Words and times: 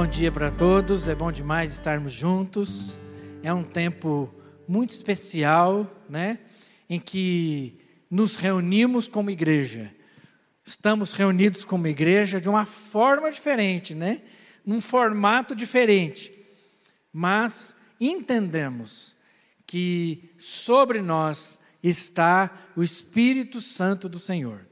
Bom 0.00 0.06
dia 0.06 0.32
para 0.32 0.50
todos, 0.50 1.08
é 1.08 1.14
bom 1.14 1.30
demais 1.30 1.74
estarmos 1.74 2.10
juntos. 2.10 2.96
É 3.42 3.52
um 3.52 3.62
tempo 3.62 4.34
muito 4.66 4.94
especial, 4.94 5.94
né? 6.08 6.38
Em 6.88 6.98
que 6.98 7.78
nos 8.10 8.34
reunimos 8.34 9.06
como 9.06 9.30
igreja. 9.30 9.94
Estamos 10.64 11.12
reunidos 11.12 11.66
como 11.66 11.86
igreja 11.86 12.40
de 12.40 12.48
uma 12.48 12.64
forma 12.64 13.30
diferente, 13.30 13.94
né? 13.94 14.22
Num 14.64 14.80
formato 14.80 15.54
diferente. 15.54 16.32
Mas 17.12 17.76
entendemos 18.00 19.14
que 19.66 20.30
sobre 20.38 21.02
nós 21.02 21.60
está 21.82 22.70
o 22.74 22.82
Espírito 22.82 23.60
Santo 23.60 24.08
do 24.08 24.18
Senhor. 24.18 24.66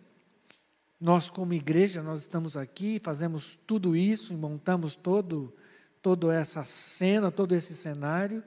Nós, 1.00 1.30
como 1.30 1.54
igreja, 1.54 2.02
nós 2.02 2.20
estamos 2.20 2.57
aqui, 2.57 2.98
fazemos 2.98 3.58
tudo 3.66 3.94
isso 3.94 4.32
e 4.32 4.36
montamos 4.36 4.96
todo, 4.96 5.54
toda 6.02 6.34
essa 6.34 6.64
cena, 6.64 7.30
todo 7.30 7.54
esse 7.54 7.75
cenário, 7.75 8.43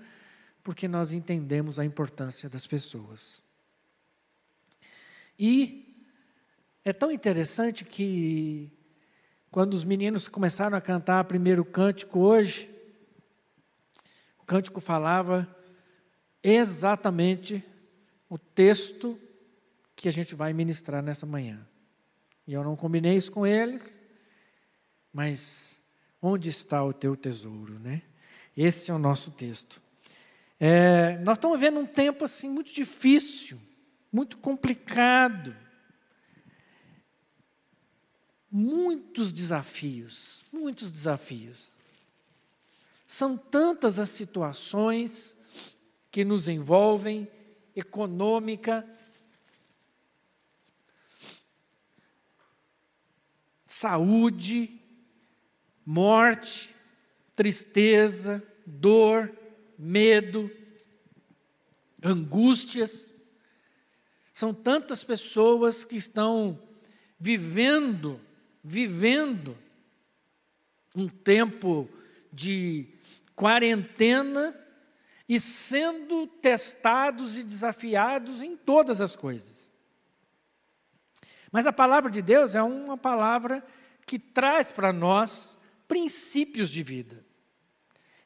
porque 0.62 0.88
nós 0.88 1.14
entendemos 1.14 1.80
a 1.80 1.86
importância 1.86 2.50
das 2.50 2.68
pessoas. 2.68 3.42
E 5.40 6.06
é 6.84 6.92
tão 6.92 7.10
interessante 7.10 7.86
que, 7.86 8.70
quando 9.50 9.74
os 9.74 9.86
meninos 9.86 10.28
começaram 10.28 10.78
a 10.78 10.82
cantar 10.82 11.24
o 11.24 11.28
primeiro 11.28 11.64
cântico 11.64 12.20
hoje, 12.20 12.70
o 14.38 14.44
cântico 14.44 14.82
falava 14.82 15.48
exatamente 16.44 17.64
o 18.28 18.38
texto 18.38 19.18
que 19.96 20.10
a 20.10 20.12
gente 20.12 20.36
vai 20.36 20.52
ministrar 20.52 21.02
nessa 21.02 21.26
manhã. 21.26 21.66
E 22.48 22.54
eu 22.54 22.64
não 22.64 22.76
combinei 22.76 23.16
isso 23.16 23.32
com 23.32 23.46
eles, 23.46 24.02
mas 25.14 25.80
onde 26.22 26.50
está 26.50 26.84
o 26.84 26.94
teu 26.94 27.16
tesouro, 27.16 27.80
né? 27.80 28.02
Esse 28.56 28.92
é 28.92 28.94
o 28.94 29.00
nosso 29.00 29.32
texto. 29.32 29.82
É, 30.60 31.18
nós 31.20 31.38
estamos 31.38 31.60
vendo 31.60 31.80
um 31.80 31.86
tempo 31.86 32.24
assim 32.24 32.50
muito 32.50 32.72
difícil, 32.74 33.60
muito 34.12 34.38
complicado, 34.38 35.56
muitos 38.52 39.32
desafios, 39.32 40.44
muitos 40.52 40.92
desafios. 40.92 41.76
São 43.08 43.38
tantas 43.38 43.98
as 43.98 44.10
situações 44.10 45.38
que 46.12 46.24
nos 46.24 46.48
envolvem, 46.48 47.28
econômica, 47.76 48.88
saúde, 53.72 54.70
morte, 55.86 56.76
tristeza, 57.34 58.44
dor, 58.66 59.32
medo, 59.80 60.52
angústias. 62.04 63.16
São 64.34 64.54
tantas 64.54 65.06
pessoas 65.06 65.86
que 65.86 65.96
estão 65.96 66.62
vivendo, 67.18 68.20
vivendo 68.62 69.58
um 70.94 71.08
tempo 71.08 71.88
de 72.32 72.90
quarentena 73.34 74.54
e 75.30 75.40
sendo 75.40 76.28
testados 76.28 77.38
e 77.38 77.44
desafiados 77.44 78.44
em 78.44 78.58
todas 78.58 79.00
as 79.00 79.16
coisas. 79.16 79.71
Mas 81.52 81.68
a 81.68 81.74
palavra 81.74 82.10
de 82.10 82.22
Deus 82.22 82.56
é 82.56 82.64
uma 82.64 82.98
palavra 82.98 83.64
que 84.06 84.18
traz 84.18 84.72
para 84.72 84.94
nós 84.94 85.58
princípios 85.88 86.70
de 86.70 86.82
vida. 86.82 87.26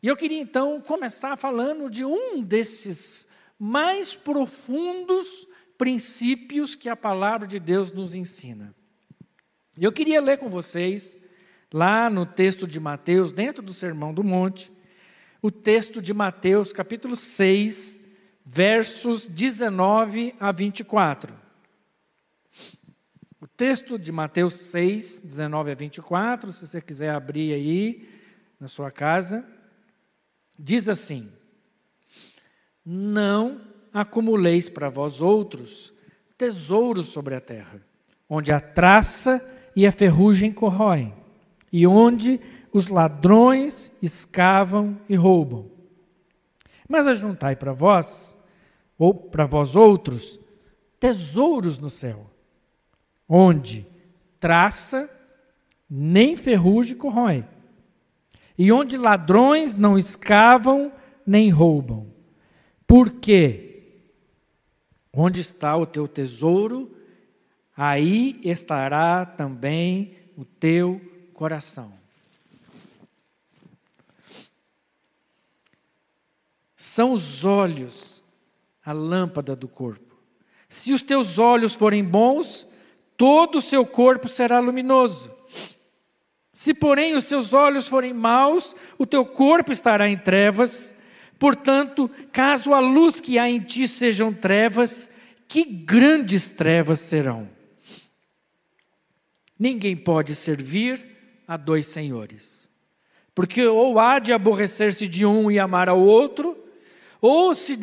E 0.01 0.07
eu 0.07 0.15
queria 0.15 0.39
então 0.39 0.79
começar 0.79 1.35
falando 1.35 1.89
de 1.89 2.05
um 2.05 2.41
desses 2.41 3.27
mais 3.57 4.13
profundos 4.13 5.47
princípios 5.77 6.75
que 6.75 6.87
a 6.87 6.95
palavra 6.95 7.47
de 7.47 7.59
Deus 7.59 7.91
nos 7.91 8.13
ensina. 8.13 8.75
E 9.77 9.83
eu 9.83 9.91
queria 9.91 10.21
ler 10.21 10.37
com 10.37 10.47
vocês, 10.47 11.19
lá 11.73 12.09
no 12.09 12.25
texto 12.25 12.67
de 12.67 12.79
Mateus, 12.79 13.31
dentro 13.31 13.63
do 13.63 13.73
Sermão 13.73 14.13
do 14.13 14.23
Monte, 14.23 14.71
o 15.41 15.51
texto 15.51 16.01
de 16.01 16.13
Mateus, 16.13 16.71
capítulo 16.71 17.15
6, 17.15 17.99
versos 18.45 19.27
19 19.27 20.35
a 20.39 20.51
24. 20.51 21.44
O 23.45 23.47
texto 23.47 23.99
de 23.99 24.11
Mateus 24.11 24.55
6, 24.55 25.21
19 25.23 25.69
a 25.71 25.75
24, 25.75 26.51
se 26.51 26.65
você 26.65 26.81
quiser 26.81 27.11
abrir 27.11 27.53
aí 27.53 28.09
na 28.59 28.67
sua 28.67 28.89
casa, 28.89 29.47
diz 30.57 30.89
assim: 30.89 31.31
Não 32.83 33.61
acumuleis 33.93 34.67
para 34.67 34.89
vós 34.89 35.21
outros 35.21 35.93
tesouros 36.35 37.09
sobre 37.09 37.35
a 37.35 37.39
terra, 37.39 37.79
onde 38.27 38.51
a 38.51 38.59
traça 38.59 39.39
e 39.75 39.85
a 39.85 39.91
ferrugem 39.91 40.51
corroem, 40.51 41.13
e 41.71 41.85
onde 41.85 42.41
os 42.73 42.87
ladrões 42.87 43.95
escavam 44.01 44.99
e 45.07 45.15
roubam. 45.15 45.69
Mas 46.89 47.05
ajuntai 47.05 47.55
para 47.55 47.73
vós, 47.73 48.39
ou 48.97 49.13
para 49.13 49.45
vós 49.45 49.75
outros, 49.75 50.39
tesouros 50.99 51.77
no 51.77 51.91
céu 51.91 52.31
onde 53.27 53.85
traça, 54.39 55.09
nem 55.89 56.35
ferrugem 56.35 56.97
corrói, 56.97 57.45
e 58.57 58.71
onde 58.71 58.97
ladrões 58.97 59.73
não 59.73 59.97
escavam 59.97 60.91
nem 61.25 61.49
roubam. 61.49 62.07
Porque 62.87 63.83
onde 65.11 65.41
está 65.41 65.75
o 65.75 65.85
teu 65.85 66.07
tesouro, 66.07 66.95
aí 67.75 68.39
estará 68.43 69.25
também 69.25 70.15
o 70.37 70.45
teu 70.45 71.01
coração. 71.33 71.93
São 76.75 77.13
os 77.13 77.43
olhos 77.43 78.23
a 78.85 78.91
lâmpada 78.91 79.55
do 79.55 79.67
corpo. 79.67 80.15
Se 80.69 80.93
os 80.93 81.01
teus 81.01 81.39
olhos 81.39 81.73
forem 81.73 82.03
bons, 82.03 82.67
todo 83.17 83.57
o 83.57 83.61
seu 83.61 83.85
corpo 83.85 84.27
será 84.27 84.59
luminoso. 84.59 85.33
Se, 86.51 86.73
porém, 86.73 87.15
os 87.15 87.25
seus 87.25 87.53
olhos 87.53 87.87
forem 87.87 88.13
maus, 88.13 88.75
o 88.97 89.05
teu 89.05 89.25
corpo 89.25 89.71
estará 89.71 90.07
em 90.07 90.17
trevas. 90.17 90.95
Portanto, 91.37 92.09
caso 92.31 92.73
a 92.73 92.79
luz 92.79 93.19
que 93.19 93.37
há 93.37 93.49
em 93.49 93.59
ti 93.59 93.87
sejam 93.87 94.33
trevas, 94.33 95.11
que 95.47 95.63
grandes 95.65 96.49
trevas 96.51 97.01
serão. 97.01 97.49
Ninguém 99.59 99.95
pode 99.95 100.33
servir 100.33 101.03
a 101.47 101.57
dois 101.57 101.85
senhores, 101.87 102.69
porque 103.33 103.65
ou 103.65 103.99
há 103.99 104.19
de 104.19 104.33
aborrecer-se 104.33 105.07
de 105.07 105.25
um 105.25 105.51
e 105.51 105.59
amar 105.59 105.87
ao 105.87 105.99
outro, 105.99 106.57
ou 107.21 107.53
se 107.53 107.77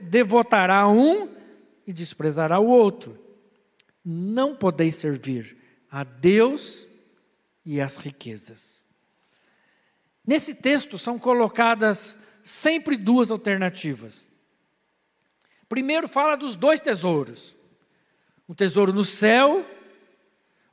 devotará 0.00 0.78
a 0.78 0.88
um 0.88 1.28
e 1.86 1.92
desprezará 1.92 2.58
o 2.58 2.68
outro 2.68 3.23
não 4.04 4.54
podeis 4.54 4.96
servir 4.96 5.56
a 5.90 6.04
Deus 6.04 6.88
e 7.64 7.80
as 7.80 7.96
riquezas. 7.96 8.84
Nesse 10.26 10.54
texto 10.54 10.98
são 10.98 11.18
colocadas 11.18 12.18
sempre 12.42 12.96
duas 12.96 13.30
alternativas. 13.30 14.30
Primeiro 15.68 16.06
fala 16.08 16.36
dos 16.36 16.56
dois 16.56 16.80
tesouros: 16.80 17.56
um 18.48 18.54
tesouro 18.54 18.92
no 18.92 19.04
céu, 19.04 19.64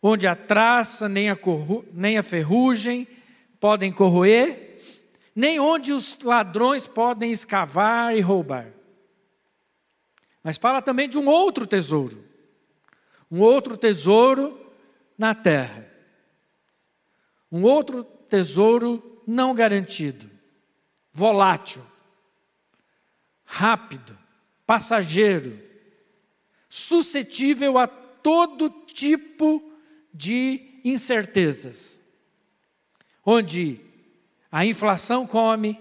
onde 0.02 0.28
a 0.28 0.36
traça 0.36 1.08
nem 1.08 1.30
a, 1.30 1.38
nem 1.94 2.18
a 2.18 2.24
ferrugem 2.24 3.08
podem 3.60 3.92
corroer, 3.92 4.82
nem 5.36 5.60
onde 5.60 5.94
os 5.94 6.20
ladrões 6.22 6.88
podem 6.88 7.32
escavar 7.32 8.16
e 8.16 8.22
roubar. 8.22 8.68
Mas 10.44 10.58
fala 10.58 10.82
também 10.82 11.08
de 11.08 11.18
um 11.18 11.28
outro 11.28 11.68
tesouro, 11.68 12.24
um 13.32 13.40
outro 13.40 13.78
tesouro 13.78 14.60
na 15.18 15.34
terra, 15.34 15.88
um 17.50 17.64
outro 17.64 18.04
tesouro 18.04 19.24
não 19.26 19.56
garantido, 19.56 20.30
volátil, 21.14 21.82
rápido, 23.46 24.18
passageiro, 24.66 25.58
suscetível 26.68 27.78
a 27.78 27.88
todo 27.88 28.70
tipo 28.70 29.62
de 30.14 30.82
incertezas, 30.84 32.00
onde 33.26 33.80
a 34.52 34.66
inflação 34.66 35.26
come, 35.26 35.80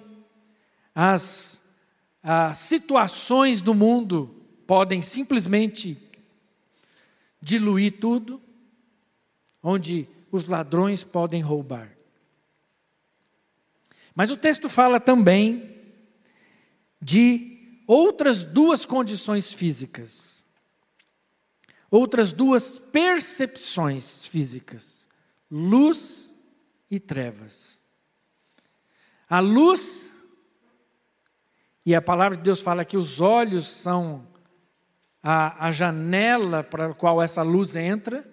as, 0.94 1.68
as 2.22 2.58
situações 2.58 3.60
do 3.60 3.74
mundo 3.74 4.36
podem 4.66 5.02
simplesmente 5.02 6.09
diluir 7.40 7.98
tudo, 7.98 8.40
onde 9.62 10.08
os 10.30 10.44
ladrões 10.46 11.02
podem 11.02 11.42
roubar. 11.42 11.96
Mas 14.14 14.30
o 14.30 14.36
texto 14.36 14.68
fala 14.68 15.00
também 15.00 15.76
de 17.00 17.82
outras 17.86 18.44
duas 18.44 18.84
condições 18.84 19.52
físicas, 19.52 20.44
outras 21.90 22.32
duas 22.32 22.78
percepções 22.78 24.26
físicas: 24.26 25.08
luz 25.50 26.34
e 26.90 27.00
trevas. 27.00 27.80
A 29.28 29.38
luz, 29.38 30.10
e 31.86 31.94
a 31.94 32.02
palavra 32.02 32.36
de 32.36 32.42
Deus 32.42 32.60
fala 32.60 32.84
que 32.84 32.96
os 32.96 33.20
olhos 33.20 33.66
são 33.66 34.26
a, 35.22 35.66
a 35.66 35.70
janela 35.70 36.62
para 36.62 36.86
a 36.86 36.94
qual 36.94 37.22
essa 37.22 37.42
luz 37.42 37.76
entra, 37.76 38.24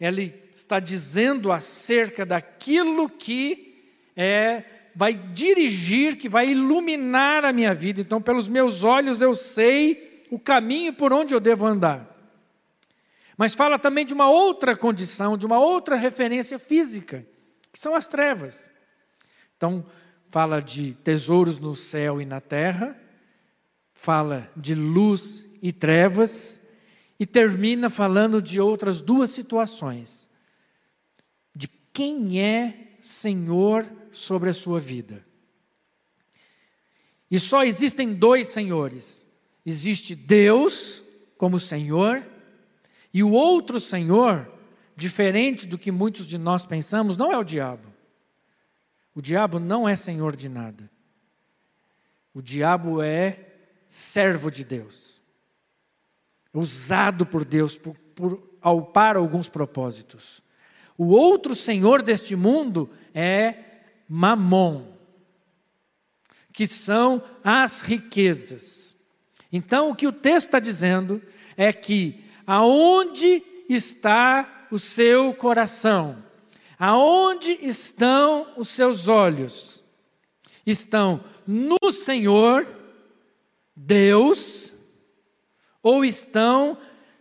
ele 0.00 0.34
está 0.52 0.80
dizendo 0.80 1.52
acerca 1.52 2.24
daquilo 2.24 3.08
que 3.08 3.84
é 4.16 4.64
vai 4.94 5.14
dirigir, 5.14 6.16
que 6.16 6.28
vai 6.28 6.50
iluminar 6.50 7.44
a 7.44 7.52
minha 7.52 7.74
vida. 7.74 8.00
Então, 8.00 8.20
pelos 8.20 8.48
meus 8.48 8.82
olhos 8.84 9.20
eu 9.20 9.34
sei 9.34 10.26
o 10.30 10.38
caminho 10.38 10.92
por 10.92 11.12
onde 11.12 11.34
eu 11.34 11.40
devo 11.40 11.66
andar. 11.66 12.06
Mas 13.36 13.54
fala 13.54 13.78
também 13.78 14.04
de 14.04 14.12
uma 14.12 14.28
outra 14.28 14.76
condição, 14.76 15.38
de 15.38 15.46
uma 15.46 15.58
outra 15.58 15.96
referência 15.96 16.58
física, 16.58 17.26
que 17.72 17.78
são 17.78 17.94
as 17.94 18.06
trevas. 18.06 18.70
Então, 19.56 19.86
fala 20.28 20.60
de 20.60 20.92
tesouros 21.02 21.58
no 21.58 21.74
céu 21.74 22.20
e 22.20 22.26
na 22.26 22.40
terra, 22.40 22.96
fala 23.94 24.50
de 24.56 24.74
luz 24.74 25.46
e 25.62 25.72
trevas, 25.72 26.62
e 27.18 27.26
termina 27.26 27.90
falando 27.90 28.40
de 28.40 28.60
outras 28.60 29.00
duas 29.00 29.30
situações: 29.30 30.28
de 31.54 31.68
quem 31.92 32.40
é 32.40 32.94
Senhor 33.00 33.84
sobre 34.12 34.50
a 34.50 34.54
sua 34.54 34.80
vida. 34.80 35.24
E 37.30 37.38
só 37.38 37.64
existem 37.64 38.14
dois 38.14 38.48
senhores: 38.48 39.26
existe 39.64 40.14
Deus 40.14 41.02
como 41.36 41.58
Senhor, 41.58 42.26
e 43.12 43.22
o 43.22 43.30
outro 43.30 43.80
Senhor, 43.80 44.50
diferente 44.96 45.66
do 45.66 45.78
que 45.78 45.90
muitos 45.90 46.26
de 46.26 46.36
nós 46.36 46.64
pensamos, 46.64 47.16
não 47.16 47.32
é 47.32 47.38
o 47.38 47.44
diabo. 47.44 47.90
O 49.14 49.22
diabo 49.22 49.58
não 49.58 49.88
é 49.88 49.96
senhor 49.96 50.36
de 50.36 50.48
nada. 50.48 50.90
O 52.32 52.40
diabo 52.40 53.02
é 53.02 53.46
servo 53.88 54.50
de 54.50 54.62
Deus, 54.62 55.09
usado 56.52 57.24
por 57.24 57.44
Deus 57.44 57.76
por, 57.76 57.96
por, 58.14 58.50
ao, 58.60 58.82
para 58.82 59.18
alguns 59.18 59.48
propósitos. 59.48 60.42
O 60.96 61.10
outro 61.10 61.54
senhor 61.54 62.02
deste 62.02 62.36
mundo 62.36 62.90
é 63.14 63.54
Mamon, 64.08 64.86
que 66.52 66.66
são 66.66 67.22
as 67.42 67.80
riquezas. 67.80 68.96
Então, 69.52 69.90
o 69.90 69.94
que 69.94 70.06
o 70.06 70.12
texto 70.12 70.46
está 70.46 70.60
dizendo 70.60 71.22
é 71.56 71.72
que 71.72 72.24
aonde 72.46 73.42
está 73.68 74.66
o 74.70 74.78
seu 74.78 75.32
coração, 75.34 76.22
aonde 76.78 77.58
estão 77.62 78.48
os 78.56 78.68
seus 78.68 79.08
olhos, 79.08 79.84
estão 80.66 81.24
no 81.46 81.90
Senhor 81.90 82.66
Deus 83.74 84.69
ou 85.82 86.04
estão 86.04 86.76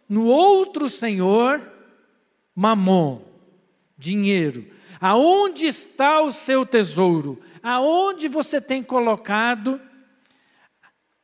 no 0.07 0.25
outro 0.25 0.89
Senhor, 0.89 1.61
Mamon, 2.55 3.21
dinheiro. 3.97 4.67
Aonde 4.99 5.67
está 5.67 6.21
o 6.21 6.31
seu 6.31 6.65
tesouro? 6.65 7.41
Aonde 7.63 8.27
você 8.27 8.59
tem 8.59 8.83
colocado 8.83 9.79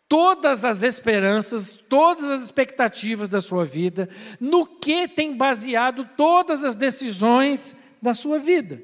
todas 0.08 0.64
as 0.64 0.84
esperanças, 0.84 1.76
todas 1.76 2.30
as 2.30 2.42
expectativas 2.42 3.28
da 3.28 3.42
sua 3.42 3.66
vida? 3.66 4.08
No 4.40 4.66
que 4.66 5.08
tem 5.08 5.36
baseado 5.36 6.08
todas 6.16 6.64
as 6.64 6.76
decisões 6.76 7.76
da 8.02 8.14
sua 8.14 8.40
vida? 8.40 8.82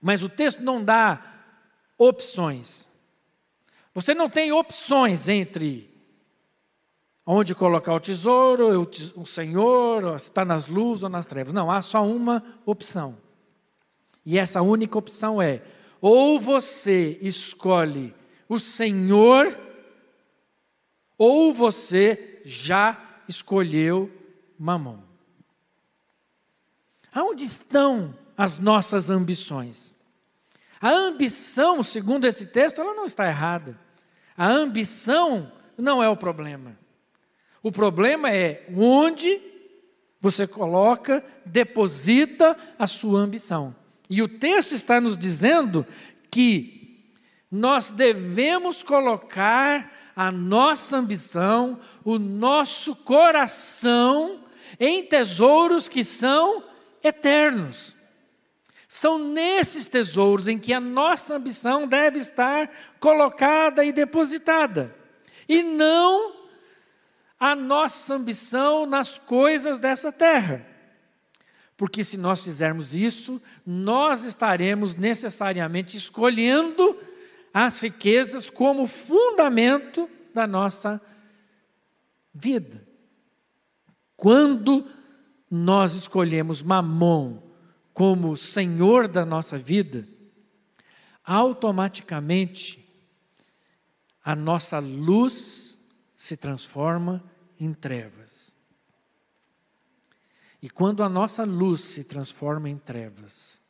Mas 0.00 0.22
o 0.22 0.28
texto 0.28 0.62
não 0.62 0.82
dá 0.82 1.20
opções. 1.98 2.88
Você 3.92 4.14
não 4.14 4.30
tem 4.30 4.52
opções 4.52 5.28
entre 5.28 5.87
onde 7.30 7.54
colocar 7.54 7.92
o 7.92 8.00
tesouro, 8.00 8.88
o 9.14 9.26
Senhor, 9.26 10.18
se 10.18 10.30
está 10.30 10.46
nas 10.46 10.66
luzes 10.66 11.02
ou 11.02 11.10
nas 11.10 11.26
trevas. 11.26 11.52
Não, 11.52 11.70
há 11.70 11.82
só 11.82 12.02
uma 12.02 12.42
opção. 12.64 13.18
E 14.24 14.38
essa 14.38 14.62
única 14.62 14.96
opção 14.96 15.40
é: 15.40 15.60
ou 16.00 16.40
você 16.40 17.18
escolhe 17.20 18.14
o 18.48 18.58
Senhor, 18.58 19.46
ou 21.18 21.52
você 21.52 22.40
já 22.46 22.98
escolheu 23.28 24.10
mamão. 24.58 25.02
Aonde 27.12 27.44
estão 27.44 28.14
as 28.38 28.56
nossas 28.56 29.10
ambições? 29.10 29.94
A 30.80 30.90
ambição, 30.90 31.82
segundo 31.82 32.24
esse 32.24 32.46
texto, 32.46 32.80
ela 32.80 32.94
não 32.94 33.04
está 33.04 33.28
errada. 33.28 33.78
A 34.34 34.46
ambição 34.46 35.52
não 35.76 36.02
é 36.02 36.08
o 36.08 36.16
problema. 36.16 36.87
O 37.62 37.72
problema 37.72 38.30
é 38.30 38.64
onde 38.74 39.40
você 40.20 40.46
coloca, 40.46 41.24
deposita 41.44 42.56
a 42.78 42.86
sua 42.86 43.20
ambição. 43.20 43.74
E 44.10 44.22
o 44.22 44.28
texto 44.28 44.72
está 44.72 45.00
nos 45.00 45.16
dizendo 45.16 45.86
que 46.30 47.04
nós 47.50 47.90
devemos 47.90 48.82
colocar 48.82 49.92
a 50.14 50.32
nossa 50.32 50.96
ambição, 50.96 51.78
o 52.04 52.18
nosso 52.18 52.96
coração 52.96 54.40
em 54.78 55.04
tesouros 55.04 55.88
que 55.88 56.02
são 56.02 56.64
eternos. 57.02 57.94
São 58.88 59.18
nesses 59.18 59.86
tesouros 59.86 60.48
em 60.48 60.58
que 60.58 60.72
a 60.72 60.80
nossa 60.80 61.36
ambição 61.36 61.86
deve 61.86 62.18
estar 62.18 62.70
colocada 62.98 63.84
e 63.84 63.92
depositada, 63.92 64.94
e 65.48 65.62
não 65.62 66.37
a 67.38 67.54
nossa 67.54 68.14
ambição 68.14 68.86
nas 68.86 69.18
coisas 69.18 69.78
dessa 69.78 70.10
terra. 70.10 70.66
Porque 71.76 72.02
se 72.02 72.16
nós 72.16 72.42
fizermos 72.42 72.94
isso, 72.94 73.40
nós 73.64 74.24
estaremos 74.24 74.96
necessariamente 74.96 75.96
escolhendo 75.96 76.98
as 77.54 77.80
riquezas 77.80 78.50
como 78.50 78.86
fundamento 78.86 80.10
da 80.34 80.46
nossa 80.46 81.00
vida. 82.34 82.86
Quando 84.16 84.84
nós 85.48 85.94
escolhemos 85.94 86.62
Mamon 86.62 87.40
como 87.94 88.36
Senhor 88.36 89.06
da 89.06 89.24
nossa 89.24 89.56
vida, 89.56 90.06
automaticamente 91.24 92.84
a 94.24 94.34
nossa 94.34 94.78
luz 94.78 95.78
se 96.16 96.36
transforma 96.36 97.22
em 97.58 97.72
trevas. 97.72 98.56
E 100.60 100.68
quando 100.68 101.02
a 101.02 101.08
nossa 101.08 101.44
luz 101.44 101.82
se 101.82 102.04
transforma 102.04 102.68
em 102.68 102.76
trevas, 102.76 103.60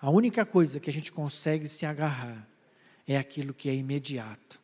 a 0.00 0.10
única 0.10 0.44
coisa 0.44 0.80
que 0.80 0.90
a 0.90 0.92
gente 0.92 1.12
consegue 1.12 1.68
se 1.68 1.86
agarrar 1.86 2.48
é 3.06 3.16
aquilo 3.16 3.54
que 3.54 3.68
é 3.68 3.74
imediato, 3.74 4.60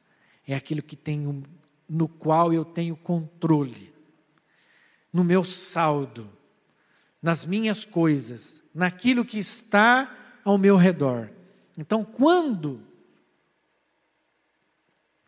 é 0.46 0.54
aquilo 0.54 0.82
que 0.82 0.96
tem 0.96 1.44
no 1.88 2.08
qual 2.08 2.52
eu 2.52 2.64
tenho 2.64 2.96
controle, 2.96 3.94
no 5.12 5.22
meu 5.22 5.44
saldo, 5.44 6.30
nas 7.22 7.44
minhas 7.44 7.84
coisas, 7.84 8.62
naquilo 8.74 9.24
que 9.24 9.38
está 9.38 10.40
ao 10.44 10.58
meu 10.58 10.76
redor. 10.76 11.30
Então, 11.76 12.04
quando 12.04 12.80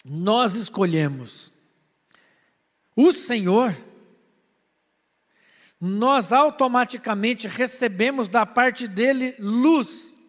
nós 0.04 0.54
escolhemos 0.54 1.52
o 3.00 3.12
Senhor, 3.12 3.72
nós 5.80 6.32
automaticamente 6.32 7.46
recebemos 7.46 8.28
da 8.28 8.44
parte 8.44 8.88
dele 8.88 9.36
luz. 9.38 10.20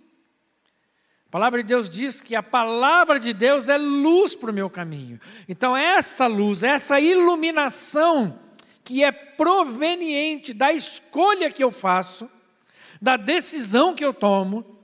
A 1.26 1.32
palavra 1.32 1.64
de 1.64 1.68
Deus 1.68 1.90
diz 1.90 2.22
que 2.22 2.36
a 2.36 2.44
palavra 2.44 3.20
de 3.20 3.34
Deus 3.34 3.70
é 3.70 3.78
luz 3.78 4.36
para 4.36 4.52
o 4.52 4.54
meu 4.54 4.70
caminho. 4.70 5.20
Então, 5.48 5.76
essa 5.76 6.28
luz, 6.28 6.62
essa 6.62 7.00
iluminação, 7.00 8.40
que 8.84 9.04
é 9.04 9.12
proveniente 9.12 10.54
da 10.54 10.72
escolha 10.72 11.50
que 11.50 11.64
eu 11.64 11.72
faço, 11.72 12.30
da 13.02 13.18
decisão 13.18 13.96
que 13.96 14.06
eu 14.06 14.14
tomo, 14.14 14.79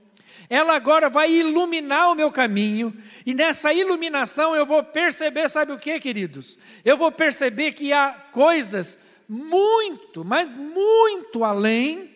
ela 0.48 0.74
agora 0.74 1.08
vai 1.08 1.32
iluminar 1.32 2.10
o 2.10 2.14
meu 2.14 2.30
caminho, 2.30 2.96
e 3.24 3.34
nessa 3.34 3.72
iluminação 3.72 4.54
eu 4.54 4.64
vou 4.64 4.82
perceber, 4.82 5.48
sabe 5.48 5.72
o 5.72 5.78
que, 5.78 5.98
queridos? 6.00 6.58
Eu 6.84 6.96
vou 6.96 7.10
perceber 7.10 7.72
que 7.72 7.92
há 7.92 8.12
coisas 8.32 8.98
muito, 9.28 10.24
mas 10.24 10.54
muito 10.54 11.44
além 11.44 12.14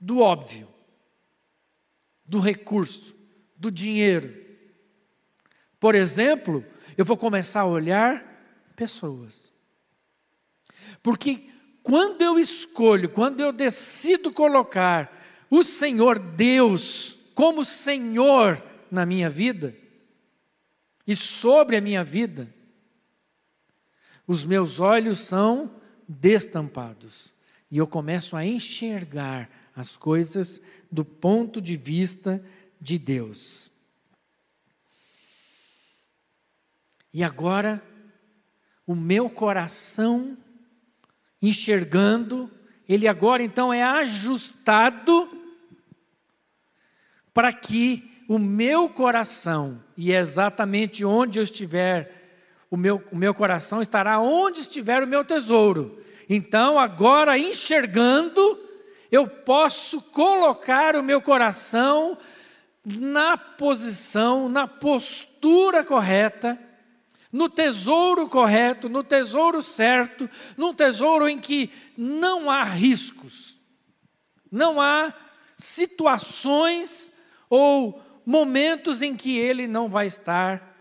do 0.00 0.20
óbvio. 0.20 0.68
do 2.26 2.40
recurso, 2.40 3.14
do 3.54 3.70
dinheiro. 3.70 4.34
Por 5.78 5.94
exemplo, 5.94 6.64
eu 6.96 7.04
vou 7.04 7.16
começar 7.16 7.60
a 7.60 7.66
olhar 7.66 8.24
pessoas. 8.74 9.52
Porque 11.02 11.50
quando 11.82 12.22
eu 12.22 12.38
escolho, 12.38 13.10
quando 13.10 13.40
eu 13.40 13.52
decido 13.52 14.32
colocar 14.32 15.12
o 15.50 15.62
Senhor 15.62 16.18
Deus 16.18 17.13
como 17.34 17.64
Senhor 17.64 18.62
na 18.90 19.04
minha 19.04 19.28
vida 19.28 19.74
e 21.06 21.14
sobre 21.14 21.76
a 21.76 21.80
minha 21.80 22.04
vida, 22.04 22.52
os 24.26 24.44
meus 24.44 24.80
olhos 24.80 25.18
são 25.18 25.80
destampados 26.08 27.32
e 27.70 27.78
eu 27.78 27.86
começo 27.86 28.36
a 28.36 28.44
enxergar 28.44 29.50
as 29.74 29.96
coisas 29.96 30.62
do 30.90 31.04
ponto 31.04 31.60
de 31.60 31.76
vista 31.76 32.42
de 32.80 32.98
Deus. 32.98 33.72
E 37.12 37.22
agora, 37.22 37.82
o 38.86 38.94
meu 38.94 39.28
coração 39.28 40.36
enxergando, 41.40 42.50
ele 42.88 43.06
agora 43.06 43.42
então 43.42 43.72
é 43.72 43.82
ajustado 43.82 45.43
para 47.34 47.52
que 47.52 48.08
o 48.28 48.38
meu 48.38 48.88
coração, 48.88 49.82
e 49.96 50.12
é 50.12 50.18
exatamente 50.18 51.04
onde 51.04 51.40
eu 51.40 51.42
estiver, 51.42 52.22
o 52.70 52.76
meu, 52.76 53.02
o 53.10 53.16
meu 53.16 53.34
coração 53.34 53.82
estará 53.82 54.20
onde 54.20 54.60
estiver 54.60 55.02
o 55.02 55.06
meu 55.06 55.24
tesouro. 55.24 56.00
Então, 56.30 56.78
agora 56.78 57.36
enxergando, 57.36 58.58
eu 59.10 59.26
posso 59.26 60.00
colocar 60.00 60.96
o 60.96 61.02
meu 61.02 61.20
coração 61.20 62.16
na 62.84 63.36
posição, 63.36 64.48
na 64.48 64.68
postura 64.68 65.84
correta, 65.84 66.58
no 67.32 67.48
tesouro 67.48 68.28
correto, 68.28 68.88
no 68.88 69.02
tesouro 69.02 69.60
certo, 69.60 70.30
num 70.56 70.72
tesouro 70.72 71.28
em 71.28 71.38
que 71.38 71.70
não 71.96 72.48
há 72.48 72.62
riscos, 72.62 73.58
não 74.50 74.80
há 74.80 75.12
situações 75.56 77.13
ou 77.54 78.02
momentos 78.26 79.00
em 79.00 79.14
que 79.14 79.38
ele 79.38 79.68
não 79.68 79.88
vai 79.88 80.06
estar 80.06 80.76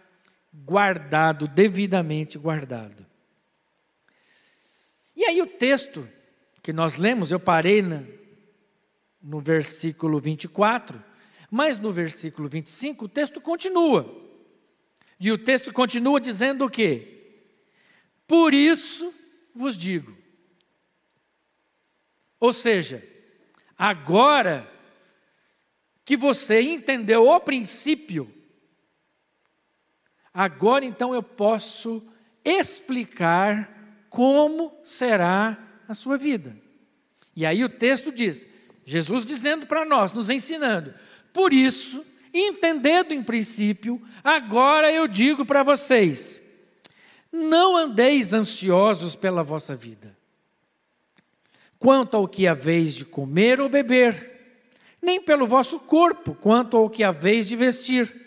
guardado, 0.52 1.48
devidamente 1.48 2.36
guardado. 2.36 3.06
E 5.16 5.24
aí 5.24 5.40
o 5.40 5.46
texto 5.46 6.10
que 6.64 6.74
nós 6.74 6.96
lemos, 6.96 7.32
eu 7.32 7.40
parei 7.40 7.84
na, 7.84 8.02
no 9.22 9.40
versículo 9.40 10.20
24, 10.20 11.00
mas 11.52 11.78
no 11.78 11.92
versículo 11.92 12.50
25 12.50 13.06
o 13.06 13.10
texto 13.10 13.40
continua. 13.40 14.12
E 15.20 15.32
o 15.32 15.38
texto 15.38 15.72
continua 15.72 16.20
dizendo 16.20 16.66
o 16.66 16.70
quê? 16.72 17.38
Por 18.26 18.52
isso 18.52 19.14
vos 19.54 19.78
digo. 19.78 20.18
Ou 22.40 22.52
seja, 22.52 23.08
agora 23.78 24.73
que 26.06 26.18
você 26.18 26.62
entendeu 26.62 27.28
o 27.28 27.40
princípio, 27.40 28.32
agora 30.34 30.86
então 30.86 31.14
eu 31.14 31.24
posso 31.24 32.06
explicar 32.44 34.06
como 34.10 34.78
será 34.84 35.58
a 35.88 35.94
sua 35.94 36.18
vida. 36.18 36.56
E 37.36 37.46
aí 37.46 37.64
o 37.64 37.70
texto 37.70 38.12
diz: 38.12 38.48
Jesus 38.86 39.26
dizendo 39.26 39.66
para 39.66 39.86
nós, 39.86 40.12
nos 40.14 40.30
ensinando, 40.30 40.94
por 41.32 41.54
isso 41.54 42.06
entendendo 42.34 43.14
em 43.14 43.24
princípio, 43.24 44.02
agora 44.24 44.92
eu 44.92 45.08
digo 45.08 45.46
para 45.46 45.64
vocês: 45.64 46.44
não 47.32 47.78
andeis 47.78 48.34
ansiosos 48.34 49.16
pela 49.16 49.44
vossa 49.44 49.76
vida, 49.76 50.16
quanto 51.80 52.18
ao 52.18 52.28
que 52.28 52.48
haveis 52.48 52.94
de 52.94 53.06
comer 53.06 53.60
ou 53.62 53.70
beber, 53.70 54.33
nem 55.04 55.22
pelo 55.22 55.46
vosso 55.46 55.82
corpo, 55.82 56.34
quanto 56.34 56.78
ao 56.78 56.90
que 56.90 57.04
haveis 57.04 57.46
de 57.46 57.58
vestir. 57.58 58.22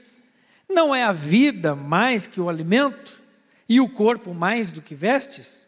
Não 0.68 0.94
é 0.94 1.02
a 1.02 1.10
vida 1.10 1.74
mais 1.74 2.26
que 2.26 2.38
o 2.38 2.50
alimento, 2.50 3.22
e 3.66 3.80
o 3.80 3.88
corpo 3.88 4.34
mais 4.34 4.70
do 4.70 4.82
que 4.82 4.94
vestes? 4.94 5.66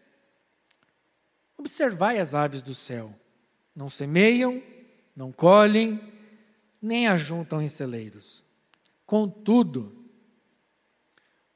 Observai 1.57 2.19
as 2.19 2.35
aves 2.35 2.61
do 2.61 2.75
céu: 2.75 3.13
não 3.75 3.89
semeiam, 3.89 4.63
não 5.17 5.33
colhem, 5.33 5.99
nem 6.81 7.09
ajuntam 7.09 7.63
em 7.63 7.69
celeiros. 7.69 8.45
Contudo, 9.07 10.05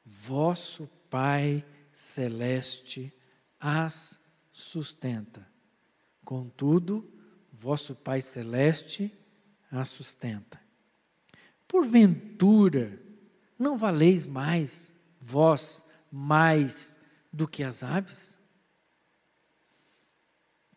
vosso 0.02 0.88
Pai 1.10 1.62
celeste 1.92 3.12
as 3.60 4.18
sustenta. 4.50 5.46
Contudo, 6.24 7.06
vosso 7.52 7.94
Pai 7.94 8.22
celeste 8.22 9.12
as 9.72 9.88
sustenta. 9.88 10.60
Porventura, 11.66 13.00
não 13.58 13.78
valeis 13.78 14.26
mais, 14.26 14.94
vós, 15.20 15.84
mais 16.10 16.98
do 17.32 17.48
que 17.48 17.62
as 17.62 17.82
aves? 17.82 18.38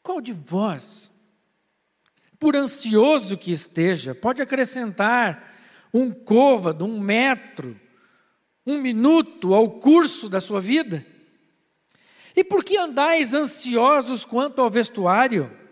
Qual 0.02 0.22
de 0.22 0.32
vós 0.32 1.12
por 2.40 2.56
ansioso 2.56 3.38
que 3.38 3.52
esteja, 3.52 4.14
pode 4.14 4.42
acrescentar 4.42 5.54
um 5.94 6.12
côvado, 6.12 6.86
um 6.86 7.00
metro, 7.00 7.80
um 8.66 8.80
minuto 8.80 9.54
ao 9.54 9.80
curso 9.80 10.30
da 10.30 10.40
sua 10.40 10.62
vida? 10.62 11.06
E 12.36 12.44
por 12.44 12.64
que 12.64 12.78
andais 12.78 13.34
ansiosos 13.34 14.24
quanto 14.24 14.62
ao 14.62 14.70
vestuário? 14.70 15.65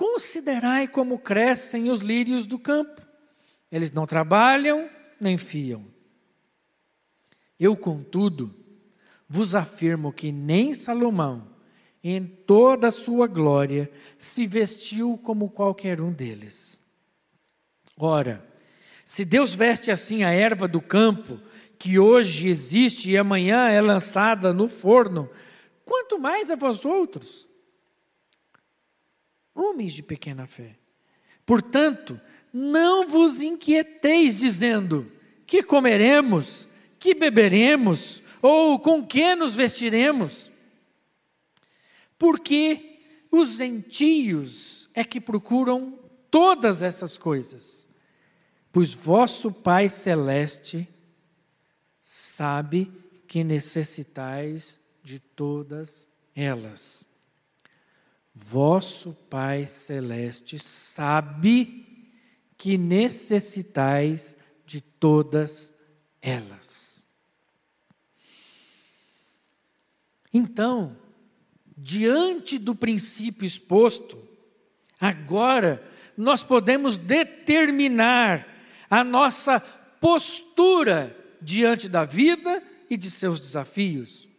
Considerai 0.00 0.88
como 0.88 1.18
crescem 1.18 1.90
os 1.90 2.00
lírios 2.00 2.46
do 2.46 2.58
campo. 2.58 3.02
Eles 3.70 3.92
não 3.92 4.06
trabalham 4.06 4.88
nem 5.20 5.36
fiam. 5.36 5.84
Eu, 7.58 7.76
contudo, 7.76 8.50
vos 9.28 9.54
afirmo 9.54 10.10
que 10.10 10.32
nem 10.32 10.72
Salomão, 10.72 11.46
em 12.02 12.24
toda 12.24 12.86
a 12.86 12.90
sua 12.90 13.26
glória, 13.26 13.92
se 14.16 14.46
vestiu 14.46 15.20
como 15.22 15.50
qualquer 15.50 16.00
um 16.00 16.10
deles. 16.10 16.80
Ora, 17.94 18.42
se 19.04 19.22
Deus 19.22 19.54
veste 19.54 19.90
assim 19.90 20.24
a 20.24 20.30
erva 20.30 20.66
do 20.66 20.80
campo, 20.80 21.38
que 21.78 21.98
hoje 21.98 22.48
existe 22.48 23.10
e 23.10 23.18
amanhã 23.18 23.68
é 23.68 23.82
lançada 23.82 24.50
no 24.50 24.66
forno, 24.66 25.28
quanto 25.84 26.18
mais 26.18 26.50
a 26.50 26.56
vós 26.56 26.86
outros, 26.86 27.49
homens 29.60 29.92
de 29.92 30.02
pequena 30.02 30.46
fé. 30.46 30.76
Portanto, 31.44 32.20
não 32.52 33.08
vos 33.08 33.40
inquieteis 33.40 34.38
dizendo: 34.38 35.10
que 35.46 35.62
comeremos, 35.62 36.68
que 36.98 37.14
beberemos, 37.14 38.22
ou 38.40 38.78
com 38.78 39.06
que 39.06 39.34
nos 39.34 39.54
vestiremos? 39.54 40.50
porque 42.20 42.98
os 43.32 43.56
gentios 43.56 44.90
é 44.92 45.02
que 45.02 45.18
procuram 45.18 45.98
todas 46.30 46.82
essas 46.82 47.16
coisas, 47.16 47.88
pois 48.70 48.92
vosso 48.92 49.50
Pai 49.50 49.88
Celeste 49.88 50.86
sabe 51.98 52.92
que 53.26 53.42
necessitais 53.42 54.78
de 55.02 55.18
todas 55.18 56.06
elas. 56.36 57.08
Vosso 58.42 59.12
Pai 59.28 59.66
Celeste 59.66 60.58
sabe 60.58 61.86
que 62.56 62.76
necessitais 62.76 64.36
de 64.66 64.80
todas 64.80 65.72
elas. 66.20 67.06
Então, 70.32 70.96
diante 71.76 72.58
do 72.58 72.74
princípio 72.74 73.46
exposto, 73.46 74.18
agora 75.00 75.82
nós 76.16 76.42
podemos 76.42 76.98
determinar 76.98 78.46
a 78.88 79.04
nossa 79.04 79.60
postura 80.00 81.16
diante 81.40 81.88
da 81.88 82.04
vida 82.04 82.62
e 82.88 82.96
de 82.96 83.10
seus 83.10 83.38
desafios. 83.38 84.29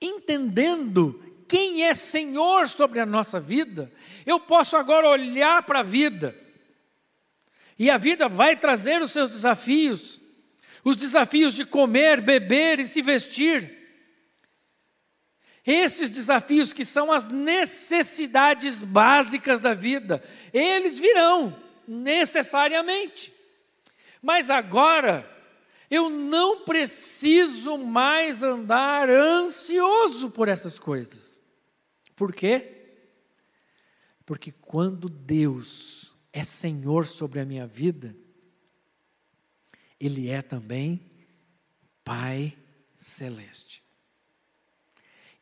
Entendendo 0.00 1.22
quem 1.48 1.84
é 1.84 1.94
Senhor 1.94 2.68
sobre 2.68 3.00
a 3.00 3.06
nossa 3.06 3.38
vida, 3.38 3.90
eu 4.26 4.40
posso 4.40 4.76
agora 4.76 5.08
olhar 5.08 5.62
para 5.62 5.80
a 5.80 5.84
vida, 5.84 6.34
e 7.78 7.90
a 7.90 7.98
vida 7.98 8.28
vai 8.28 8.56
trazer 8.56 9.02
os 9.02 9.10
seus 9.10 9.30
desafios, 9.30 10.20
os 10.84 10.96
desafios 10.96 11.54
de 11.54 11.64
comer, 11.64 12.20
beber 12.20 12.78
e 12.78 12.86
se 12.86 13.02
vestir. 13.02 13.82
Esses 15.66 16.10
desafios 16.10 16.72
que 16.72 16.84
são 16.84 17.10
as 17.10 17.26
necessidades 17.28 18.80
básicas 18.80 19.60
da 19.60 19.74
vida, 19.74 20.22
eles 20.52 20.98
virão 20.98 21.56
necessariamente. 21.88 23.32
Mas 24.22 24.50
agora, 24.50 25.28
eu 25.90 26.08
não 26.08 26.64
preciso 26.64 27.76
mais 27.78 28.42
andar 28.42 29.08
ansioso 29.08 30.30
por 30.30 30.48
essas 30.48 30.78
coisas. 30.78 31.42
Por 32.16 32.32
quê? 32.32 32.70
Porque 34.24 34.50
quando 34.50 35.08
Deus 35.08 36.14
é 36.32 36.42
Senhor 36.42 37.06
sobre 37.06 37.40
a 37.40 37.44
minha 37.44 37.66
vida, 37.66 38.16
Ele 40.00 40.28
é 40.28 40.40
também 40.42 41.10
Pai 42.02 42.56
Celeste. 42.96 43.82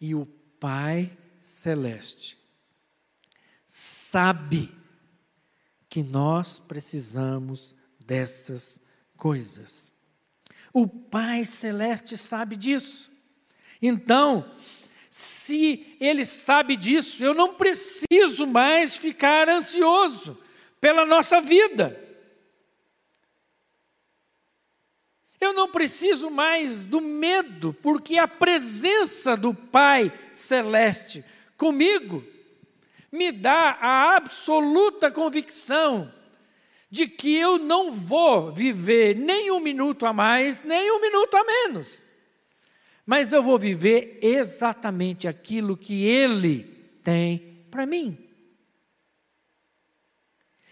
E 0.01 0.15
o 0.15 0.27
Pai 0.59 1.17
Celeste 1.41 2.39
sabe 3.67 4.71
que 5.89 6.03
nós 6.03 6.59
precisamos 6.59 7.75
dessas 8.05 8.81
coisas. 9.17 9.92
O 10.73 10.87
Pai 10.87 11.45
Celeste 11.45 12.17
sabe 12.17 12.57
disso. 12.57 13.13
Então, 13.81 14.51
se 15.11 15.97
Ele 16.01 16.25
sabe 16.25 16.77
disso, 16.77 17.23
eu 17.25 17.35
não 17.35 17.55
preciso 17.55 18.47
mais 18.47 18.97
ficar 18.97 19.49
ansioso 19.49 20.39
pela 20.81 21.05
nossa 21.05 21.41
vida. 21.41 21.99
Eu 25.39 25.53
não 25.53 25.69
preciso 25.69 26.31
mais 26.31 26.87
do 26.87 27.01
medo, 27.01 27.75
porque 27.83 28.17
a 28.17 28.29
presença 28.29 29.37
do 29.37 29.53
Pai 29.53 30.13
Celeste 30.33 31.25
comigo 31.57 32.25
me 33.11 33.31
dá 33.31 33.77
a 33.81 34.17
absoluta 34.17 35.11
convicção 35.11 36.13
de 36.93 37.09
que 37.09 37.35
eu 37.35 37.59
não 37.59 37.91
vou 37.91 38.53
viver 38.53 39.17
nem 39.17 39.51
um 39.51 39.59
minuto 39.59 40.07
a 40.07 40.13
mais, 40.13 40.63
nem 40.63 40.93
um 40.93 41.01
minuto 41.01 41.37
a 41.37 41.43
menos 41.43 42.01
mas 43.05 43.33
eu 43.33 43.43
vou 43.43 43.59
viver 43.59 44.19
exatamente 44.23 45.27
aquilo 45.27 45.77
que 45.77 46.05
Ele 46.05 46.65
tem 47.03 47.67
para 47.71 47.85
mim. 47.85 48.19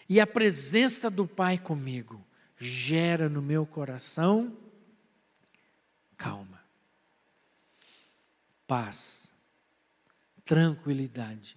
E 0.08 0.20
a 0.20 0.26
presença 0.26 1.10
do 1.10 1.26
Pai 1.26 1.58
comigo 1.58 2.24
gera 2.56 3.28
no 3.28 3.40
meu 3.40 3.64
coração 3.66 4.56
calma, 6.16 6.62
paz, 8.66 9.32
tranquilidade. 10.44 11.56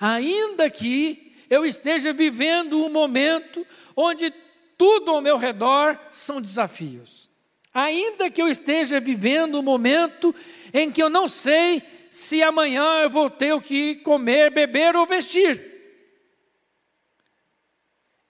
Ainda 0.00 0.68
que 0.68 1.35
eu 1.48 1.64
esteja 1.64 2.12
vivendo 2.12 2.84
um 2.84 2.90
momento 2.90 3.66
onde 3.96 4.32
tudo 4.76 5.10
ao 5.10 5.20
meu 5.20 5.36
redor 5.36 5.98
são 6.10 6.40
desafios 6.40 7.26
ainda 7.76 8.30
que 8.30 8.40
eu 8.40 8.48
esteja 8.48 8.98
vivendo 8.98 9.58
um 9.58 9.62
momento 9.62 10.34
em 10.72 10.90
que 10.90 11.02
eu 11.02 11.10
não 11.10 11.28
sei 11.28 11.82
se 12.10 12.42
amanhã 12.42 13.02
eu 13.02 13.10
vou 13.10 13.28
ter 13.28 13.52
o 13.52 13.60
que 13.60 13.96
comer, 13.96 14.50
beber 14.50 14.96
ou 14.96 15.04
vestir. 15.04 15.74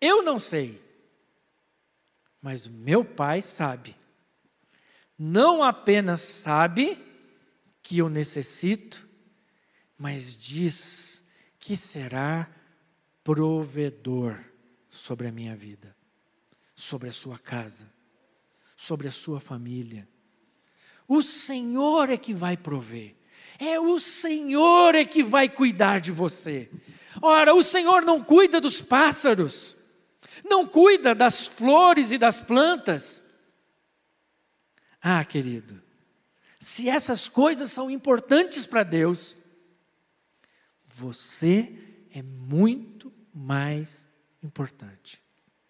Eu 0.01 0.25
não 0.25 0.37
sei, 0.37 0.83
mas 2.43 2.67
o 2.67 2.73
meu 2.73 3.05
pai 3.05 3.41
sabe. 3.41 3.95
Não 5.17 5.63
apenas 5.63 6.23
sabe 6.23 6.99
que 7.85 7.99
eu 7.99 8.09
necessito, 8.09 9.09
mas 9.97 10.37
diz 10.37 11.25
que 11.61 11.77
será 11.77 12.51
provedor 13.27 14.39
sobre 14.89 15.27
a 15.27 15.33
minha 15.33 15.57
vida, 15.57 15.95
sobre 16.75 17.09
a 17.09 17.13
sua 17.13 17.39
casa 17.39 17.95
sobre 18.77 19.09
a 19.09 19.11
sua 19.11 19.41
família. 19.41 20.07
O 21.09 21.23
Senhor 21.23 22.11
é 22.11 22.19
que 22.19 22.35
vai 22.35 22.57
prover. 22.57 23.17
É 23.59 23.81
o 23.81 23.99
Senhor 23.99 24.95
é 24.95 25.05
que 25.05 25.25
vai 25.25 25.49
cuidar 25.49 25.99
de 25.99 26.13
você. 26.13 26.71
Ora, 27.23 27.55
o 27.55 27.63
Senhor 27.63 28.03
não 28.03 28.23
cuida 28.23 28.61
dos 28.61 28.83
pássaros, 28.83 29.75
não 30.45 30.67
cuida 30.67 31.15
das 31.15 31.47
flores 31.47 32.13
e 32.13 32.19
das 32.19 32.41
plantas. 32.41 33.23
Ah, 35.01 35.25
querido, 35.25 35.83
se 36.61 36.89
essas 36.89 37.29
coisas 37.29 37.71
são 37.71 37.91
importantes 37.91 38.67
para 38.67 38.83
Deus, 38.83 39.39
você 40.87 41.73
é 42.11 42.21
muito 42.21 43.11
mais 43.37 44.09
importante. 44.43 45.23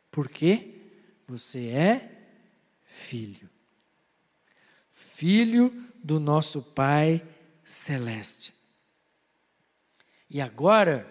Por 0.08 0.28
quê? 0.28 0.80
Você 1.26 1.66
é 1.66 2.30
filho. 2.84 3.50
Filho 4.88 5.84
do 6.02 6.20
nosso 6.20 6.62
Pai 6.62 7.26
Celeste. 7.64 8.54
E 10.30 10.40
agora, 10.40 11.04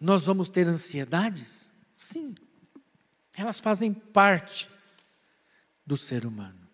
nós 0.00 0.24
vamos 0.24 0.48
ter 0.48 0.66
ansiedades? 0.66 1.70
Sim, 1.92 2.34
elas 3.34 3.60
fazem 3.60 3.92
parte 3.92 4.70
do 5.84 5.96
ser 5.96 6.24
humano. 6.24 6.66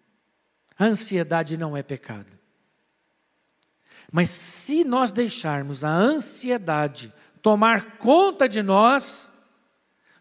A 0.78 0.84
ansiedade 0.84 1.56
não 1.56 1.76
é 1.76 1.82
pecado. 1.82 2.35
Mas 4.12 4.30
se 4.30 4.84
nós 4.84 5.10
deixarmos 5.10 5.84
a 5.84 5.90
ansiedade 5.90 7.12
tomar 7.42 7.98
conta 7.98 8.48
de 8.48 8.62
nós, 8.62 9.30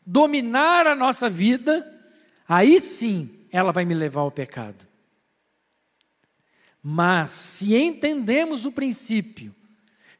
dominar 0.06 0.86
a 0.88 0.96
nossa 0.96 1.30
vida, 1.30 1.86
aí 2.48 2.80
sim 2.80 3.30
ela 3.52 3.72
vai 3.72 3.86
me 3.86 3.94
levar 3.94 4.22
ao 4.22 4.32
pecado. 4.32 4.86
Mas 6.84 7.32
se 7.32 7.76
entendemos 7.76 8.66
o 8.66 8.72
princípio 8.72 9.56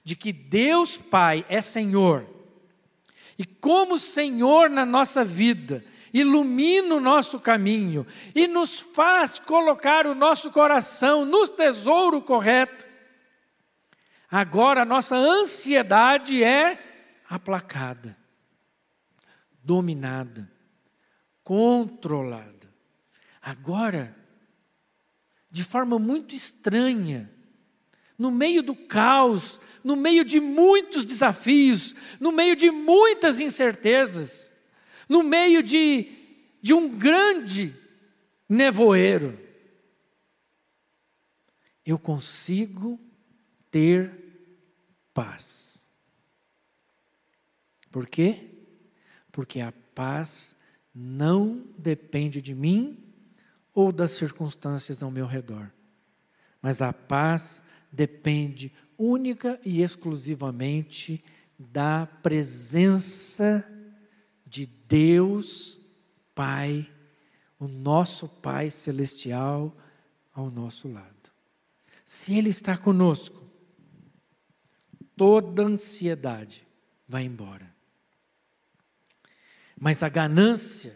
de 0.04 0.16
que 0.16 0.32
Deus 0.32 0.98
Pai 0.98 1.46
é 1.50 1.62
Senhor, 1.62 2.26
e 3.38 3.46
como 3.46 4.00
Senhor 4.00 4.70
na 4.70 4.86
nossa 4.86 5.24
vida, 5.24 5.84
ilumina 6.14 6.96
o 6.96 7.02
nosso 7.02 7.40
caminho 7.40 8.08
e 8.34 8.48
nos 8.48 8.80
faz 8.80 9.38
colocar 9.38 10.08
o 10.08 10.16
nosso 10.16 10.50
coração 10.52 11.26
no 11.26 11.46
tesouro 11.48 12.22
correto, 12.22 12.86
agora 14.38 14.82
a 14.82 14.86
nossa 14.86 15.16
ansiedade 15.16 16.44
é 16.44 17.24
aplacada, 17.30 18.18
dominada 19.64 20.54
controlada. 21.42 22.74
Agora, 23.42 24.14
de 25.50 25.64
forma 25.64 25.98
muito 26.00 26.36
estranha, 26.36 27.32
no 28.18 28.32
meio 28.32 28.64
do 28.64 28.76
caos, 28.76 29.62
no 29.84 29.96
meio 29.96 30.26
de 30.26 30.40
muitos 30.40 31.06
desafios, 31.06 31.96
no 32.20 32.32
meio 32.32 32.56
de 32.56 32.72
muitas 32.72 33.40
incertezas, 33.40 34.52
no 35.08 35.22
meio 35.22 35.62
de, 35.62 36.12
de 36.62 36.74
um 36.74 36.90
grande 36.90 37.74
nevoeiro, 38.50 39.40
eu 41.86 42.00
consigo 42.00 43.00
ter 43.70 44.25
paz. 45.16 45.88
Por 47.90 48.06
quê? 48.06 48.52
Porque 49.32 49.62
a 49.62 49.74
paz 49.96 50.58
não 50.94 51.66
depende 51.78 52.42
de 52.42 52.54
mim 52.54 53.02
ou 53.74 53.92
das 53.92 54.12
circunstâncias 54.12 55.02
ao 55.02 55.10
meu 55.10 55.26
redor, 55.26 55.72
mas 56.62 56.82
a 56.82 56.92
paz 56.92 57.64
depende 57.92 58.74
única 58.98 59.60
e 59.64 59.82
exclusivamente 59.82 61.24
da 61.58 62.06
presença 62.06 63.66
de 64.46 64.66
Deus 64.66 65.80
Pai, 66.34 66.90
o 67.58 67.66
nosso 67.66 68.28
Pai 68.28 68.70
celestial 68.70 69.74
ao 70.34 70.52
nosso 70.52 70.90
lado. 70.90 71.32
Se 72.04 72.34
Ele 72.38 72.50
está 72.50 72.78
conosco, 72.78 73.45
toda 75.16 75.64
ansiedade 75.64 76.66
vai 77.08 77.24
embora. 77.24 77.74
Mas 79.80 80.04
a 80.04 80.10
ganância 80.10 80.96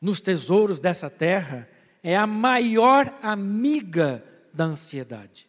nos 0.00 0.20
tesouros 0.20 0.78
dessa 0.78 1.10
terra 1.10 1.68
é 2.02 2.16
a 2.16 2.26
maior 2.26 3.12
amiga 3.22 4.24
da 4.52 4.64
ansiedade. 4.64 5.48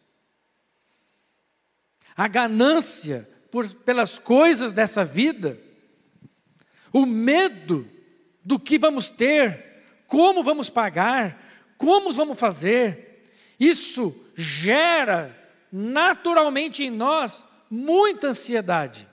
A 2.16 2.28
ganância 2.28 3.28
por, 3.50 3.72
pelas 3.74 4.18
coisas 4.18 4.72
dessa 4.72 5.04
vida, 5.04 5.58
o 6.92 7.06
medo 7.06 7.86
do 8.44 8.58
que 8.58 8.78
vamos 8.78 9.08
ter, 9.08 9.84
como 10.06 10.42
vamos 10.42 10.68
pagar, 10.68 11.40
como 11.78 12.12
vamos 12.12 12.38
fazer, 12.38 13.24
Isso 13.58 14.14
gera 14.34 15.39
naturalmente 15.72 16.84
em 16.84 16.90
nós 16.90 17.46
muita 17.70 18.28
ansiedade. 18.28 19.08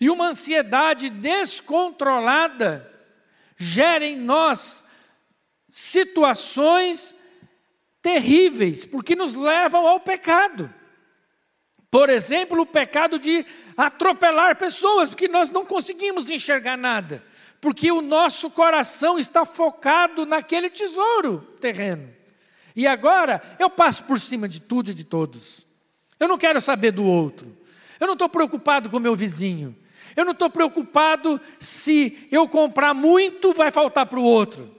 E 0.00 0.08
uma 0.10 0.28
ansiedade 0.28 1.10
descontrolada 1.10 2.90
gera 3.56 4.04
em 4.04 4.16
nós 4.16 4.84
situações 5.68 7.14
terríveis, 8.00 8.84
porque 8.84 9.14
nos 9.14 9.34
levam 9.34 9.86
ao 9.86 10.00
pecado. 10.00 10.72
Por 11.90 12.10
exemplo, 12.10 12.60
o 12.60 12.66
pecado 12.66 13.18
de 13.18 13.46
atropelar 13.76 14.56
pessoas, 14.56 15.08
porque 15.08 15.28
nós 15.28 15.50
não 15.50 15.64
conseguimos 15.64 16.30
enxergar 16.30 16.76
nada, 16.76 17.24
porque 17.60 17.92
o 17.92 18.02
nosso 18.02 18.50
coração 18.50 19.18
está 19.18 19.44
focado 19.44 20.26
naquele 20.26 20.68
tesouro 20.68 21.40
terreno. 21.60 22.12
E 22.74 22.86
agora 22.86 23.42
eu 23.58 23.68
passo 23.68 24.04
por 24.04 24.18
cima 24.18 24.48
de 24.48 24.60
tudo 24.60 24.90
e 24.90 24.94
de 24.94 25.04
todos. 25.04 25.66
Eu 26.22 26.28
não 26.28 26.38
quero 26.38 26.60
saber 26.60 26.92
do 26.92 27.04
outro. 27.04 27.52
Eu 27.98 28.06
não 28.06 28.12
estou 28.12 28.28
preocupado 28.28 28.88
com 28.88 28.96
o 28.96 29.00
meu 29.00 29.16
vizinho. 29.16 29.74
Eu 30.14 30.24
não 30.24 30.30
estou 30.30 30.48
preocupado 30.48 31.40
se 31.58 32.28
eu 32.30 32.48
comprar 32.48 32.94
muito 32.94 33.52
vai 33.52 33.72
faltar 33.72 34.06
para 34.06 34.20
o 34.20 34.22
outro. 34.22 34.72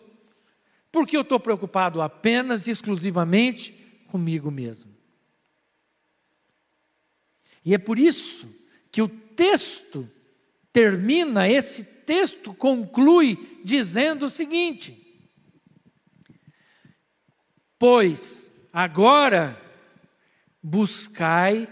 Porque 0.90 1.18
eu 1.18 1.22
estou 1.22 1.38
preocupado 1.38 2.02
apenas 2.02 2.66
e 2.66 2.72
exclusivamente 2.72 3.74
comigo 4.08 4.50
mesmo. 4.50 4.90
E 7.66 7.74
é 7.74 7.78
por 7.78 8.00
isso 8.00 8.48
que 8.90 9.02
o 9.02 9.10
texto 9.10 10.10
termina, 10.72 11.50
esse 11.50 11.84
texto 11.84 12.54
conclui 12.54 13.60
dizendo 13.66 14.28
o 14.28 14.30
seguinte: 14.30 14.98
Pois 17.78 18.50
agora 18.72 19.62
buscai 20.64 21.68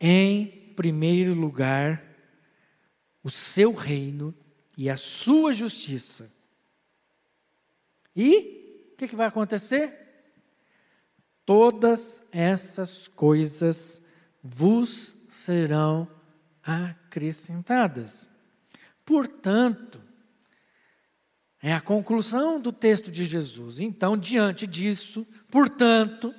em 0.00 0.72
primeiro 0.74 1.32
lugar 1.32 2.02
o 3.22 3.30
seu 3.30 3.72
reino 3.72 4.34
e 4.76 4.90
a 4.90 4.96
sua 4.96 5.52
justiça. 5.52 6.28
E 8.16 8.90
o 8.92 8.96
que, 8.96 9.06
que 9.06 9.16
vai 9.16 9.28
acontecer? 9.28 9.96
Todas 11.46 12.22
essas 12.32 13.06
coisas 13.06 14.02
vos 14.42 15.16
serão 15.28 16.08
acrescentadas. 16.62 18.28
Portanto, 19.04 20.00
é 21.62 21.72
a 21.72 21.80
conclusão 21.80 22.60
do 22.60 22.72
texto 22.72 23.10
de 23.10 23.24
Jesus. 23.24 23.78
Então, 23.78 24.16
diante 24.16 24.66
disso, 24.66 25.26
portanto, 25.48 26.34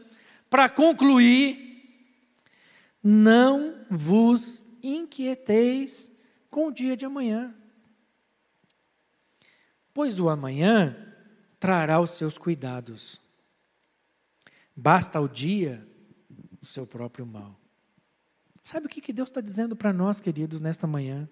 para 0.50 0.70
concluir, 0.70 1.73
não 3.04 3.86
vos 3.90 4.64
inquieteis 4.82 6.10
com 6.50 6.68
o 6.68 6.72
dia 6.72 6.96
de 6.96 7.06
amanhã, 7.06 7.54
pois 9.94 10.20
o 10.20 10.30
amanhã 10.30 10.96
trará 11.60 12.00
os 12.00 12.12
seus 12.12 12.38
cuidados. 12.38 13.22
Basta 14.76 15.20
ao 15.20 15.28
dia 15.28 15.86
o 16.62 16.66
seu 16.66 16.88
próprio 16.88 17.26
mal. 17.26 17.60
Sabe 18.64 18.86
o 18.86 18.90
que 18.90 19.12
Deus 19.12 19.30
está 19.30 19.42
dizendo 19.42 19.76
para 19.76 19.92
nós, 19.92 20.22
queridos, 20.22 20.62
nesta 20.62 20.88
manhã? 20.88 21.28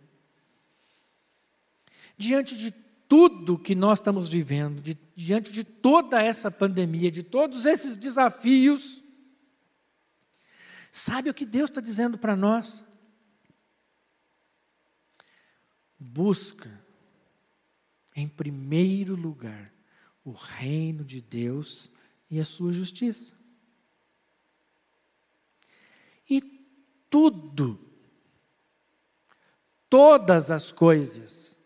Diante 2.17 2.57
de 2.57 2.71
tudo 3.07 3.57
que 3.57 3.73
nós 3.73 3.99
estamos 3.99 4.29
vivendo, 4.29 4.81
de, 4.81 4.97
diante 5.15 5.51
de 5.51 5.63
toda 5.63 6.21
essa 6.21 6.51
pandemia, 6.51 7.09
de 7.09 7.23
todos 7.23 7.65
esses 7.65 7.97
desafios, 7.97 9.00
sabe 10.91 11.29
o 11.29 11.33
que 11.33 11.45
Deus 11.45 11.69
está 11.69 11.81
dizendo 11.81 12.17
para 12.17 12.35
nós? 12.35 12.83
Busca, 15.97 16.69
em 18.15 18.27
primeiro 18.27 19.15
lugar, 19.15 19.71
o 20.23 20.31
reino 20.31 21.03
de 21.03 21.21
Deus 21.21 21.91
e 22.29 22.39
a 22.39 22.45
sua 22.45 22.73
justiça. 22.73 23.35
E 26.29 26.41
tudo, 27.09 27.79
todas 29.89 30.51
as 30.51 30.71
coisas 30.71 31.57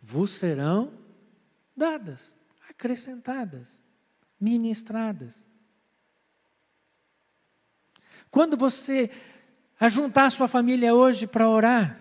vos 0.00 0.32
serão 0.32 0.92
dadas, 1.76 2.36
acrescentadas, 2.68 3.80
ministradas. 4.38 5.46
Quando 8.32 8.56
você 8.56 9.10
ajuntar 9.78 10.32
sua 10.32 10.48
família 10.48 10.94
hoje 10.94 11.26
para 11.26 11.46
orar, 11.46 12.00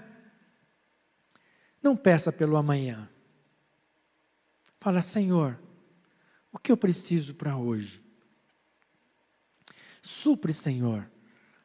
não 1.83 1.93
peça 1.93 2.31
pelo 2.31 2.55
amanhã. 2.55 3.09
Fala, 4.79 5.01
Senhor, 5.01 5.59
o 6.49 6.57
que 6.57 6.71
eu 6.71 6.77
preciso 6.77 7.35
para 7.35 7.57
hoje? 7.57 8.01
Supre, 10.01 10.53
Senhor, 10.53 11.05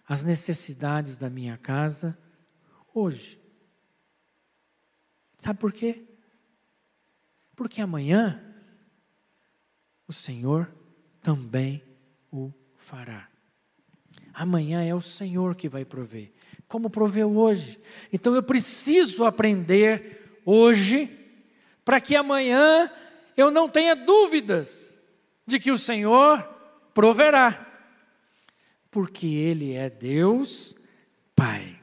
as 0.05 0.25
necessidades 0.25 1.17
da 1.17 1.31
minha 1.31 1.57
casa 1.57 2.19
hoje. 2.93 3.41
Sabe 5.39 5.61
por 5.61 5.73
quê? 5.73 6.09
Porque 7.55 7.81
amanhã 7.81 8.43
o 10.09 10.13
Senhor 10.13 10.69
também 11.23 11.85
o 12.33 12.53
fará. 12.75 13.36
Amanhã 14.38 14.85
é 14.85 14.94
o 14.94 15.01
Senhor 15.01 15.55
que 15.55 15.66
vai 15.66 15.83
prover, 15.83 16.31
como 16.68 16.90
proveu 16.90 17.35
hoje. 17.35 17.81
Então 18.12 18.35
eu 18.35 18.42
preciso 18.42 19.25
aprender 19.25 20.38
hoje, 20.44 21.09
para 21.83 22.03
que 22.03 22.14
amanhã 22.14 22.92
eu 23.35 23.51
não 23.51 23.66
tenha 23.66 23.96
dúvidas 23.96 24.99
de 25.46 25.59
que 25.59 25.70
o 25.70 25.79
Senhor 25.79 26.42
proverá 26.92 27.66
porque 28.90 29.27
Ele 29.27 29.72
é 29.72 29.88
Deus 29.90 30.75
Pai. 31.35 31.79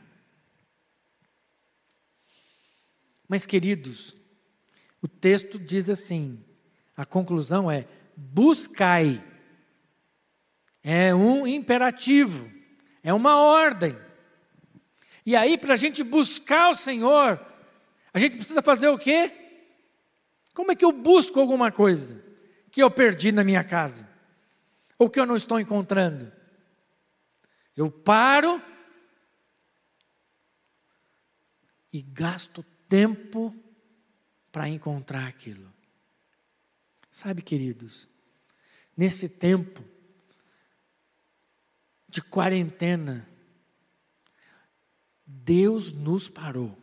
Mas, 3.27 3.45
queridos, 3.45 4.15
o 5.01 5.07
texto 5.07 5.59
diz 5.59 5.89
assim: 5.89 6.43
a 6.95 7.05
conclusão 7.05 7.69
é: 7.69 7.87
buscai. 8.15 9.23
É 10.83 11.15
um 11.15 11.47
imperativo, 11.47 12.51
é 13.01 13.13
uma 13.13 13.37
ordem. 13.37 13.97
E 15.25 15.35
aí, 15.35 15.57
para 15.57 15.73
a 15.73 15.77
gente 15.77 16.03
buscar 16.03 16.69
o 16.69 16.75
Senhor, 16.75 17.39
a 18.13 18.19
gente 18.19 18.35
precisa 18.35 18.61
fazer 18.61 18.89
o 18.89 18.97
quê? 18.97 19.31
Como 20.53 20.71
é 20.71 20.75
que 20.75 20.83
eu 20.83 20.91
busco 20.91 21.39
alguma 21.39 21.71
coisa 21.71 22.21
que 22.69 22.83
eu 22.83 22.91
perdi 22.91 23.31
na 23.31 23.43
minha 23.43 23.63
casa? 23.63 24.09
Ou 24.99 25.09
que 25.09 25.19
eu 25.19 25.25
não 25.25 25.35
estou 25.35 25.59
encontrando? 25.59 26.31
Eu 27.75 27.89
paro 27.89 28.61
e 31.91 32.01
gasto 32.01 32.63
tempo 32.89 33.55
para 34.51 34.67
encontrar 34.67 35.27
aquilo. 35.27 35.73
Sabe, 37.09 37.41
queridos, 37.41 38.07
nesse 38.95 39.29
tempo 39.29 39.92
de 42.13 42.21
quarentena, 42.21 43.27
Deus 45.25 45.91
nos 45.91 46.29
parou. 46.29 46.77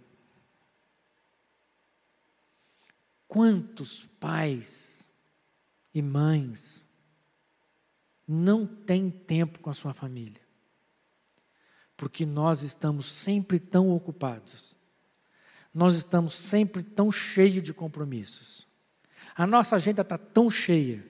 Quantos 3.26 4.06
pais 4.18 5.10
e 5.94 6.02
mães 6.02 6.86
não 8.26 8.66
têm 8.66 9.10
tempo 9.10 9.60
com 9.60 9.70
a 9.70 9.74
sua 9.74 9.92
família? 9.92 10.50
porque 12.00 12.24
nós 12.24 12.62
estamos 12.62 13.12
sempre 13.12 13.60
tão 13.60 13.90
ocupados, 13.90 14.74
nós 15.72 15.96
estamos 15.96 16.32
sempre 16.32 16.82
tão 16.82 17.12
cheios 17.12 17.62
de 17.62 17.74
compromissos, 17.74 18.66
a 19.36 19.46
nossa 19.46 19.76
agenda 19.76 20.00
está 20.00 20.16
tão 20.16 20.48
cheia, 20.50 21.06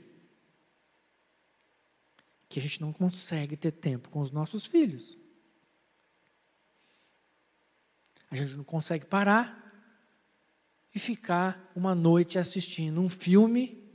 que 2.50 2.58
a 2.58 2.62
gente 2.62 2.80
não 2.80 2.92
consegue 2.92 3.56
ter 3.56 3.70
tempo 3.70 4.10
com 4.10 4.18
os 4.18 4.32
nossos 4.32 4.66
filhos. 4.66 5.16
A 8.28 8.34
gente 8.34 8.56
não 8.56 8.64
consegue 8.64 9.06
parar 9.06 9.56
e 10.92 10.98
ficar 10.98 11.70
uma 11.76 11.94
noite 11.94 12.40
assistindo 12.40 13.00
um 13.00 13.08
filme, 13.08 13.88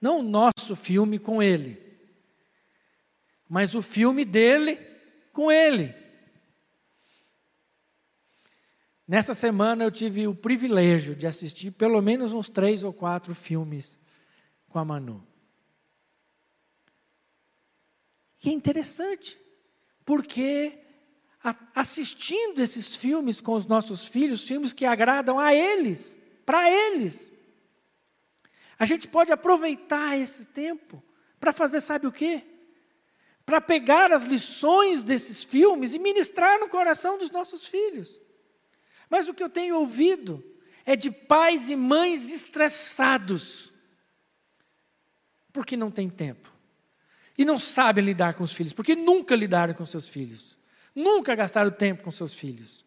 não 0.00 0.20
o 0.20 0.22
nosso 0.22 0.74
filme 0.74 1.18
com 1.18 1.42
ele, 1.42 1.78
mas 3.46 3.74
o 3.74 3.82
filme 3.82 4.24
dele 4.24 4.76
com 5.30 5.52
ele. 5.52 5.94
Nessa 9.06 9.34
semana 9.34 9.84
eu 9.84 9.90
tive 9.90 10.26
o 10.26 10.34
privilégio 10.34 11.14
de 11.14 11.26
assistir 11.26 11.70
pelo 11.72 12.00
menos 12.00 12.32
uns 12.32 12.48
três 12.48 12.82
ou 12.82 12.94
quatro 12.94 13.34
filmes 13.34 14.00
com 14.70 14.78
a 14.78 14.84
Manu. 14.86 15.33
E 18.44 18.50
é 18.50 18.52
interessante, 18.52 19.38
porque 20.04 20.78
assistindo 21.74 22.60
esses 22.60 22.94
filmes 22.94 23.40
com 23.40 23.54
os 23.54 23.64
nossos 23.64 24.06
filhos, 24.06 24.42
filmes 24.42 24.72
que 24.72 24.84
agradam 24.84 25.38
a 25.38 25.54
eles, 25.54 26.18
para 26.44 26.70
eles, 26.70 27.32
a 28.78 28.84
gente 28.84 29.08
pode 29.08 29.32
aproveitar 29.32 30.18
esse 30.18 30.46
tempo 30.46 31.02
para 31.40 31.52
fazer, 31.52 31.80
sabe 31.80 32.06
o 32.06 32.12
quê? 32.12 32.42
Para 33.46 33.60
pegar 33.60 34.12
as 34.12 34.24
lições 34.24 35.02
desses 35.02 35.42
filmes 35.42 35.94
e 35.94 35.98
ministrar 35.98 36.58
no 36.60 36.68
coração 36.68 37.16
dos 37.16 37.30
nossos 37.30 37.66
filhos. 37.66 38.20
Mas 39.08 39.28
o 39.28 39.34
que 39.34 39.42
eu 39.42 39.50
tenho 39.50 39.78
ouvido 39.78 40.44
é 40.84 40.96
de 40.96 41.10
pais 41.10 41.70
e 41.70 41.76
mães 41.76 42.30
estressados, 42.30 43.72
porque 45.52 45.76
não 45.76 45.90
tem 45.90 46.10
tempo. 46.10 46.53
E 47.36 47.44
não 47.44 47.58
sabem 47.58 48.04
lidar 48.04 48.34
com 48.34 48.44
os 48.44 48.52
filhos, 48.52 48.72
porque 48.72 48.94
nunca 48.94 49.34
lidaram 49.34 49.74
com 49.74 49.84
seus 49.84 50.08
filhos. 50.08 50.56
Nunca 50.94 51.34
gastaram 51.34 51.70
tempo 51.70 52.04
com 52.04 52.10
seus 52.10 52.34
filhos. 52.34 52.84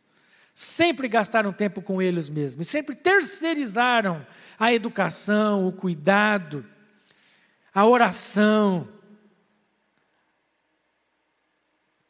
Sempre 0.54 1.08
gastaram 1.08 1.52
tempo 1.52 1.82
com 1.82 2.02
eles 2.02 2.30
mesmos. 2.30 2.66
E 2.66 2.70
sempre 2.70 2.96
terceirizaram 2.96 4.26
a 4.58 4.74
educação, 4.74 5.68
o 5.68 5.72
cuidado, 5.72 6.66
a 7.74 7.86
oração. 7.86 8.88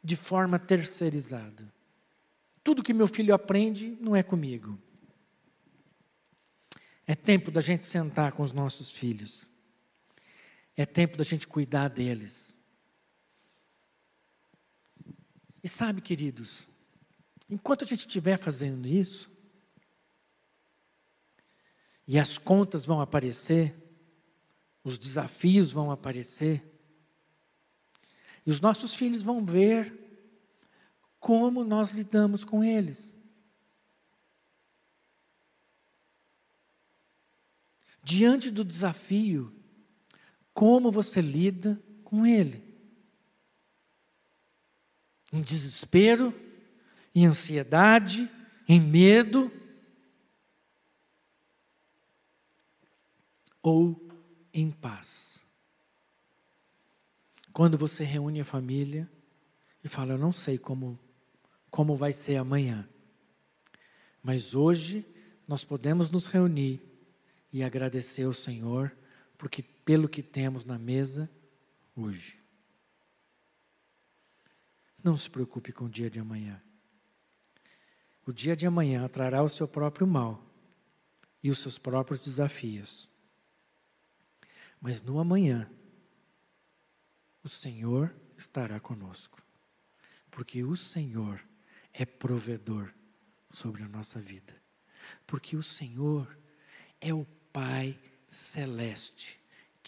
De 0.02 0.14
forma 0.14 0.58
terceirizada. 0.58 1.70
Tudo 2.62 2.82
que 2.82 2.94
meu 2.94 3.08
filho 3.08 3.34
aprende 3.34 3.98
não 4.00 4.14
é 4.14 4.22
comigo. 4.22 4.78
É 7.06 7.14
tempo 7.14 7.50
da 7.50 7.60
gente 7.60 7.84
sentar 7.84 8.32
com 8.32 8.42
os 8.42 8.52
nossos 8.52 8.92
filhos. 8.92 9.50
É 10.78 10.86
tempo 10.86 11.16
da 11.16 11.24
gente 11.24 11.44
cuidar 11.44 11.88
deles. 11.88 12.56
E 15.60 15.68
sabe, 15.68 16.00
queridos, 16.00 16.68
enquanto 17.50 17.82
a 17.82 17.86
gente 17.86 18.06
estiver 18.06 18.38
fazendo 18.38 18.86
isso, 18.86 19.28
e 22.06 22.16
as 22.16 22.38
contas 22.38 22.86
vão 22.86 23.00
aparecer, 23.00 23.74
os 24.84 24.96
desafios 24.96 25.72
vão 25.72 25.90
aparecer, 25.90 26.62
e 28.46 28.50
os 28.50 28.60
nossos 28.60 28.94
filhos 28.94 29.20
vão 29.20 29.44
ver 29.44 29.92
como 31.18 31.64
nós 31.64 31.90
lidamos 31.90 32.44
com 32.44 32.62
eles. 32.62 33.12
Diante 38.00 38.48
do 38.48 38.64
desafio, 38.64 39.57
como 40.58 40.90
você 40.90 41.20
lida 41.20 41.80
com 42.02 42.26
ele? 42.26 42.66
em 45.32 45.40
desespero, 45.40 46.34
em 47.14 47.26
ansiedade, 47.26 48.28
em 48.66 48.80
medo, 48.80 49.52
ou 53.62 54.04
em 54.52 54.72
paz. 54.72 55.44
Quando 57.52 57.78
você 57.78 58.02
reúne 58.02 58.40
a 58.40 58.44
família 58.44 59.08
e 59.84 59.86
fala, 59.86 60.14
eu 60.14 60.18
não 60.18 60.32
sei 60.32 60.58
como, 60.58 60.98
como 61.70 61.94
vai 61.94 62.12
ser 62.12 62.34
amanhã, 62.34 62.88
mas 64.20 64.56
hoje 64.56 65.06
nós 65.46 65.62
podemos 65.62 66.10
nos 66.10 66.26
reunir 66.26 66.82
e 67.52 67.62
agradecer 67.62 68.24
ao 68.24 68.34
Senhor 68.34 68.92
porque 69.38 69.62
pelo 69.88 70.06
que 70.06 70.22
temos 70.22 70.66
na 70.66 70.78
mesa 70.78 71.30
hoje. 71.96 72.38
Não 75.02 75.16
se 75.16 75.30
preocupe 75.30 75.72
com 75.72 75.86
o 75.86 75.88
dia 75.88 76.10
de 76.10 76.20
amanhã. 76.20 76.62
O 78.26 78.30
dia 78.30 78.54
de 78.54 78.66
amanhã 78.66 79.08
trará 79.08 79.42
o 79.42 79.48
seu 79.48 79.66
próprio 79.66 80.06
mal 80.06 80.44
e 81.42 81.50
os 81.50 81.58
seus 81.58 81.78
próprios 81.78 82.20
desafios. 82.20 83.08
Mas 84.78 85.00
no 85.00 85.18
amanhã, 85.18 85.70
o 87.42 87.48
Senhor 87.48 88.14
estará 88.36 88.78
conosco, 88.78 89.42
porque 90.30 90.62
o 90.62 90.76
Senhor 90.76 91.42
é 91.94 92.04
provedor 92.04 92.92
sobre 93.48 93.84
a 93.84 93.88
nossa 93.88 94.20
vida, 94.20 94.54
porque 95.26 95.56
o 95.56 95.62
Senhor 95.62 96.38
é 97.00 97.14
o 97.14 97.24
Pai 97.50 97.98
celeste 98.28 99.37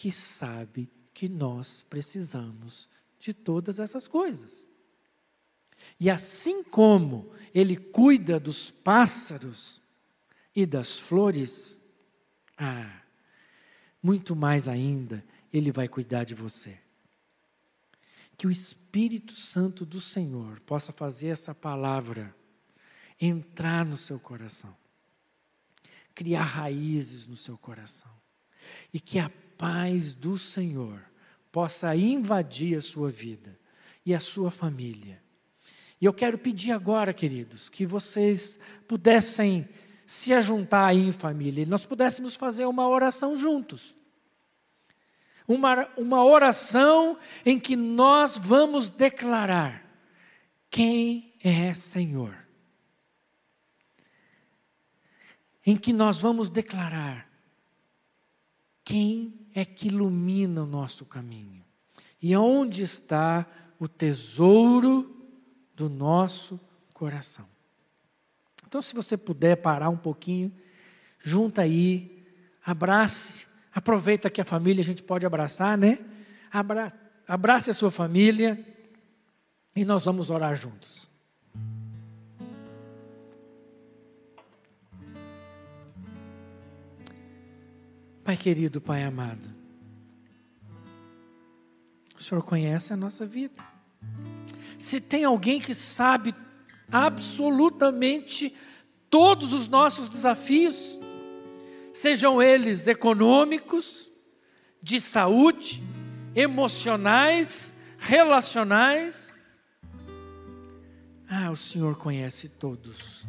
que 0.01 0.11
sabe 0.11 0.89
que 1.13 1.29
nós 1.29 1.85
precisamos 1.87 2.89
de 3.19 3.35
todas 3.35 3.77
essas 3.77 4.07
coisas. 4.07 4.67
E 5.99 6.09
assim 6.09 6.63
como 6.63 7.31
ele 7.53 7.77
cuida 7.77 8.39
dos 8.39 8.71
pássaros 8.71 9.79
e 10.55 10.65
das 10.65 10.97
flores, 10.97 11.77
ah, 12.57 13.03
muito 14.01 14.35
mais 14.35 14.67
ainda, 14.67 15.23
ele 15.53 15.71
vai 15.71 15.87
cuidar 15.87 16.23
de 16.23 16.33
você. 16.33 16.79
Que 18.35 18.47
o 18.47 18.51
Espírito 18.51 19.35
Santo 19.35 19.85
do 19.85 20.01
Senhor 20.01 20.59
possa 20.61 20.91
fazer 20.91 21.27
essa 21.27 21.53
palavra 21.53 22.35
entrar 23.19 23.85
no 23.85 23.97
seu 23.97 24.19
coração, 24.19 24.75
criar 26.15 26.41
raízes 26.41 27.27
no 27.27 27.37
seu 27.37 27.55
coração, 27.55 28.11
e 28.91 28.99
que 28.99 29.19
a 29.19 29.29
paz 29.61 30.13
do 30.13 30.37
Senhor 30.37 30.99
possa 31.51 31.95
invadir 31.95 32.75
a 32.77 32.81
sua 32.81 33.11
vida 33.11 33.55
e 34.03 34.13
a 34.13 34.19
sua 34.19 34.49
família 34.49 35.21
e 36.01 36.05
eu 36.05 36.13
quero 36.13 36.35
pedir 36.35 36.71
agora, 36.71 37.13
queridos, 37.13 37.69
que 37.69 37.85
vocês 37.85 38.59
pudessem 38.87 39.69
se 40.07 40.33
ajuntar 40.33 40.89
aí 40.89 40.97
em 40.97 41.11
família 41.11 41.61
e 41.61 41.65
nós 41.67 41.85
pudéssemos 41.85 42.35
fazer 42.35 42.65
uma 42.65 42.87
oração 42.89 43.37
juntos. 43.37 43.95
Uma, 45.47 45.87
uma 45.95 46.25
oração 46.25 47.19
em 47.45 47.59
que 47.59 47.75
nós 47.75 48.35
vamos 48.35 48.89
declarar 48.89 49.85
quem 50.71 51.35
é 51.43 51.71
Senhor. 51.75 52.35
Em 55.63 55.77
que 55.77 55.93
nós 55.93 56.19
vamos 56.19 56.49
declarar 56.49 57.30
quem 58.83 59.47
é 59.53 59.63
que 59.65 59.87
ilumina 59.87 60.63
o 60.63 60.67
nosso 60.67 61.05
caminho 61.05 61.63
e 62.21 62.35
onde 62.35 62.81
está 62.81 63.45
o 63.79 63.87
tesouro 63.87 65.15
do 65.75 65.89
nosso 65.89 66.59
coração. 66.93 67.47
Então, 68.67 68.81
se 68.81 68.93
você 68.93 69.17
puder 69.17 69.57
parar 69.57 69.89
um 69.89 69.97
pouquinho, 69.97 70.51
junta 71.19 71.63
aí, 71.63 72.23
abrace, 72.63 73.47
aproveita 73.73 74.29
que 74.29 74.39
a 74.39 74.45
família 74.45 74.81
a 74.81 74.85
gente 74.85 75.03
pode 75.03 75.25
abraçar, 75.25 75.77
né? 75.77 75.99
Abra, 76.51 76.93
abrace 77.27 77.69
a 77.69 77.73
sua 77.73 77.91
família 77.91 78.63
e 79.75 79.83
nós 79.83 80.05
vamos 80.05 80.29
orar 80.29 80.55
juntos. 80.55 81.10
Pai 88.31 88.37
querido, 88.37 88.79
Pai 88.79 89.03
amado, 89.03 89.53
o 92.17 92.23
Senhor 92.23 92.41
conhece 92.41 92.93
a 92.93 92.95
nossa 92.95 93.25
vida 93.25 93.61
se 94.79 95.01
tem 95.01 95.25
alguém 95.25 95.59
que 95.59 95.73
sabe 95.73 96.33
absolutamente 96.89 98.55
todos 99.09 99.51
os 99.51 99.67
nossos 99.67 100.07
desafios, 100.07 100.97
sejam 101.93 102.41
eles 102.41 102.87
econômicos, 102.87 104.09
de 104.81 105.01
saúde, 105.01 105.83
emocionais, 106.33 107.73
relacionais. 107.97 109.33
Ah, 111.29 111.51
o 111.51 111.57
Senhor 111.57 111.97
conhece 111.97 112.47
todos 112.47 113.27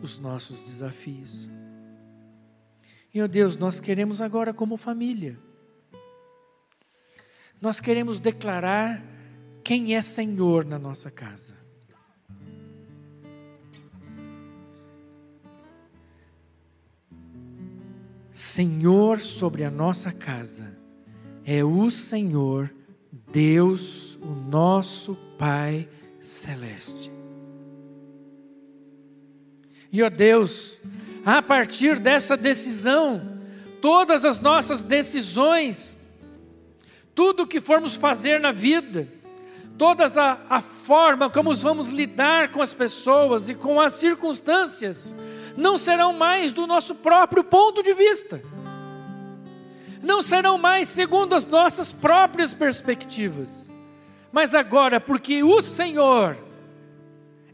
os 0.00 0.20
nossos 0.20 0.62
desafios. 0.62 1.48
Oh 3.16 3.28
Deus, 3.28 3.56
nós 3.56 3.78
queremos 3.78 4.20
agora, 4.20 4.52
como 4.52 4.76
família, 4.76 5.38
nós 7.60 7.80
queremos 7.80 8.18
declarar 8.18 9.02
quem 9.62 9.94
é 9.94 10.02
Senhor 10.02 10.64
na 10.64 10.78
nossa 10.78 11.10
casa. 11.10 11.54
Senhor 18.32 19.20
sobre 19.20 19.62
a 19.62 19.70
nossa 19.70 20.10
casa 20.10 20.76
é 21.44 21.62
o 21.62 21.88
Senhor, 21.90 22.68
Deus, 23.30 24.16
o 24.16 24.34
nosso 24.34 25.14
Pai 25.38 25.88
celeste. 26.20 27.12
E 29.92 30.02
ó 30.02 30.10
Deus, 30.10 30.80
a 31.24 31.40
partir 31.40 31.98
dessa 31.98 32.36
decisão, 32.36 33.38
todas 33.80 34.24
as 34.24 34.40
nossas 34.40 34.82
decisões, 34.82 35.98
tudo 37.14 37.46
que 37.46 37.60
formos 37.60 37.94
fazer 37.96 38.40
na 38.40 38.52
vida, 38.52 39.08
toda 39.78 40.04
a, 40.04 40.38
a 40.48 40.60
forma 40.60 41.30
como 41.30 41.54
vamos 41.54 41.88
lidar 41.88 42.50
com 42.50 42.60
as 42.60 42.74
pessoas 42.74 43.48
e 43.48 43.54
com 43.54 43.80
as 43.80 43.94
circunstâncias 43.94 45.14
não 45.56 45.78
serão 45.78 46.12
mais 46.12 46.52
do 46.52 46.66
nosso 46.66 46.94
próprio 46.94 47.44
ponto 47.44 47.82
de 47.82 47.94
vista, 47.94 48.42
não 50.02 50.20
serão 50.20 50.58
mais 50.58 50.88
segundo 50.88 51.34
as 51.34 51.46
nossas 51.46 51.92
próprias 51.92 52.52
perspectivas, 52.52 53.72
mas 54.32 54.54
agora, 54.54 55.00
porque 55.00 55.42
o 55.42 55.62
Senhor 55.62 56.36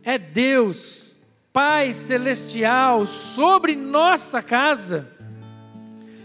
é 0.03 0.17
Deus, 0.19 1.10
Pai 1.53 1.93
celestial, 1.93 3.07
sobre 3.07 3.75
nossa 3.75 4.41
casa. 4.41 5.11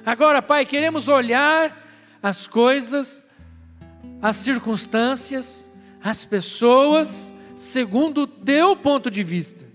Agora, 0.05 0.41
Pai, 0.41 0.65
queremos 0.65 1.07
olhar 1.07 1.83
as 2.21 2.47
coisas, 2.47 3.25
as 4.21 4.35
circunstâncias, 4.35 5.71
as 6.03 6.23
pessoas, 6.23 7.33
segundo 7.55 8.21
o 8.21 8.27
teu 8.27 8.75
ponto 8.75 9.09
de 9.09 9.23
vista. 9.23 9.65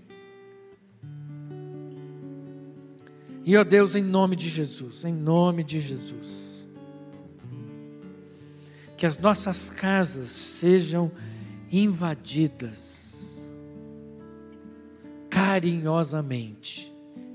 E 3.43 3.57
ó 3.57 3.63
Deus, 3.63 3.95
em 3.95 4.03
nome 4.03 4.35
de 4.35 4.47
Jesus, 4.47 5.03
em 5.03 5.13
nome 5.13 5.63
de 5.63 5.79
Jesus, 5.79 6.65
que 8.95 9.05
as 9.05 9.17
nossas 9.17 9.69
casas 9.69 10.29
sejam 10.29 11.11
invadidas, 11.71 13.00
carinhosamente 15.51 16.89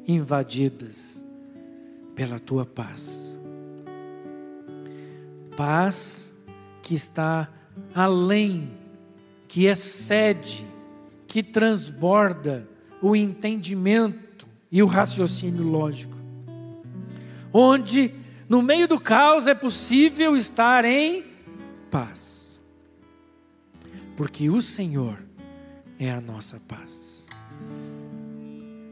invadidas 0.08 1.22
pela 2.14 2.38
tua 2.38 2.64
paz. 2.64 3.38
Paz 5.54 6.34
que 6.82 6.94
está 6.94 7.46
além, 7.94 8.70
que 9.46 9.66
excede, 9.66 10.64
que 11.26 11.42
transborda 11.42 12.66
o 13.02 13.14
entendimento 13.14 14.46
e 14.72 14.82
o 14.82 14.86
raciocínio 14.86 15.64
lógico. 15.64 16.16
Onde 17.52 18.14
no 18.48 18.62
meio 18.62 18.88
do 18.88 18.98
caos 18.98 19.46
é 19.46 19.54
possível 19.54 20.34
estar 20.34 20.86
em 20.86 21.22
paz. 21.90 22.64
Porque 24.16 24.48
o 24.48 24.62
Senhor 24.62 25.22
é 25.98 26.10
a 26.10 26.20
nossa 26.20 26.58
paz. 26.60 27.15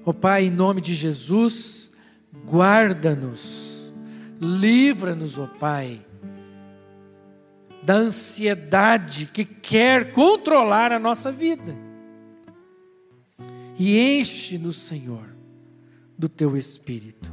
Ó 0.06 0.10
oh, 0.10 0.14
Pai, 0.14 0.46
em 0.46 0.50
nome 0.50 0.80
de 0.80 0.94
Jesus, 0.94 1.90
guarda-nos, 2.46 3.92
livra-nos, 4.40 5.38
ó 5.38 5.44
oh, 5.44 5.48
Pai, 5.48 6.04
da 7.82 7.94
ansiedade 7.94 9.26
que 9.26 9.44
quer 9.44 10.12
controlar 10.12 10.92
a 10.92 10.98
nossa 10.98 11.32
vida. 11.32 11.74
E 13.78 13.98
enche-nos, 13.98 14.76
Senhor, 14.76 15.34
do 16.16 16.28
teu 16.28 16.56
espírito, 16.56 17.32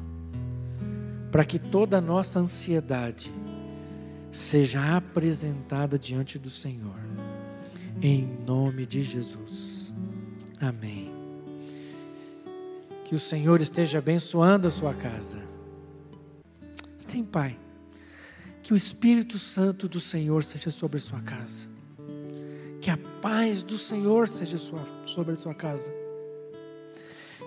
para 1.31 1.45
que 1.45 1.59
toda 1.59 1.97
a 1.97 2.01
nossa 2.01 2.39
ansiedade 2.39 3.31
seja 4.31 4.95
apresentada 4.95 5.99
diante 5.99 6.39
do 6.39 6.49
Senhor, 6.49 6.99
em 8.01 8.25
nome 8.45 8.85
de 8.85 9.01
Jesus. 9.01 9.93
Amém. 10.59 11.10
Que 13.11 13.15
o 13.15 13.19
Senhor 13.19 13.59
esteja 13.59 13.97
abençoando 13.97 14.69
a 14.69 14.71
sua 14.71 14.93
casa. 14.93 15.37
Tem 17.05 17.21
Pai. 17.21 17.59
Que 18.63 18.71
o 18.71 18.77
Espírito 18.77 19.37
Santo 19.37 19.89
do 19.89 19.99
Senhor 19.99 20.45
seja 20.45 20.71
sobre 20.71 20.95
a 20.95 21.01
sua 21.01 21.19
casa. 21.19 21.67
Que 22.79 22.89
a 22.89 22.97
paz 23.21 23.63
do 23.63 23.77
Senhor 23.77 24.29
seja 24.29 24.57
sobre 24.57 25.33
a 25.33 25.35
sua 25.35 25.53
casa. 25.53 25.93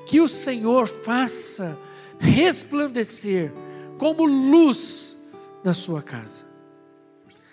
Que 0.07 0.21
o 0.21 0.29
Senhor 0.29 0.87
faça 0.87 1.79
resplandecer 2.19 3.51
como 3.97 4.27
luz 4.27 5.17
na 5.65 5.73
sua 5.73 6.03
casa. 6.03 6.45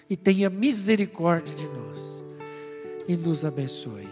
E 0.09 0.17
tenha 0.17 0.49
misericórdia 0.49 1.55
de 1.55 1.67
nós. 1.67 2.25
E 3.07 3.15
nos 3.15 3.45
abençoe. 3.45 4.09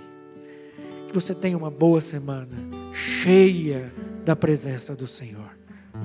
Que 1.10 1.14
você 1.14 1.36
tenha 1.36 1.58
uma 1.58 1.70
boa 1.70 2.00
semana, 2.00 2.79
cheia 3.10 3.92
da 4.24 4.36
presença 4.36 4.96
do 4.96 5.08
Senhor. 5.08 5.58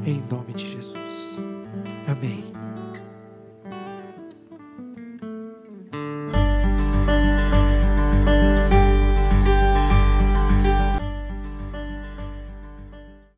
Em 0.06 0.22
nome 0.30 0.54
de 0.54 0.66
Jesus. 0.66 1.38
Amém. 2.08 2.53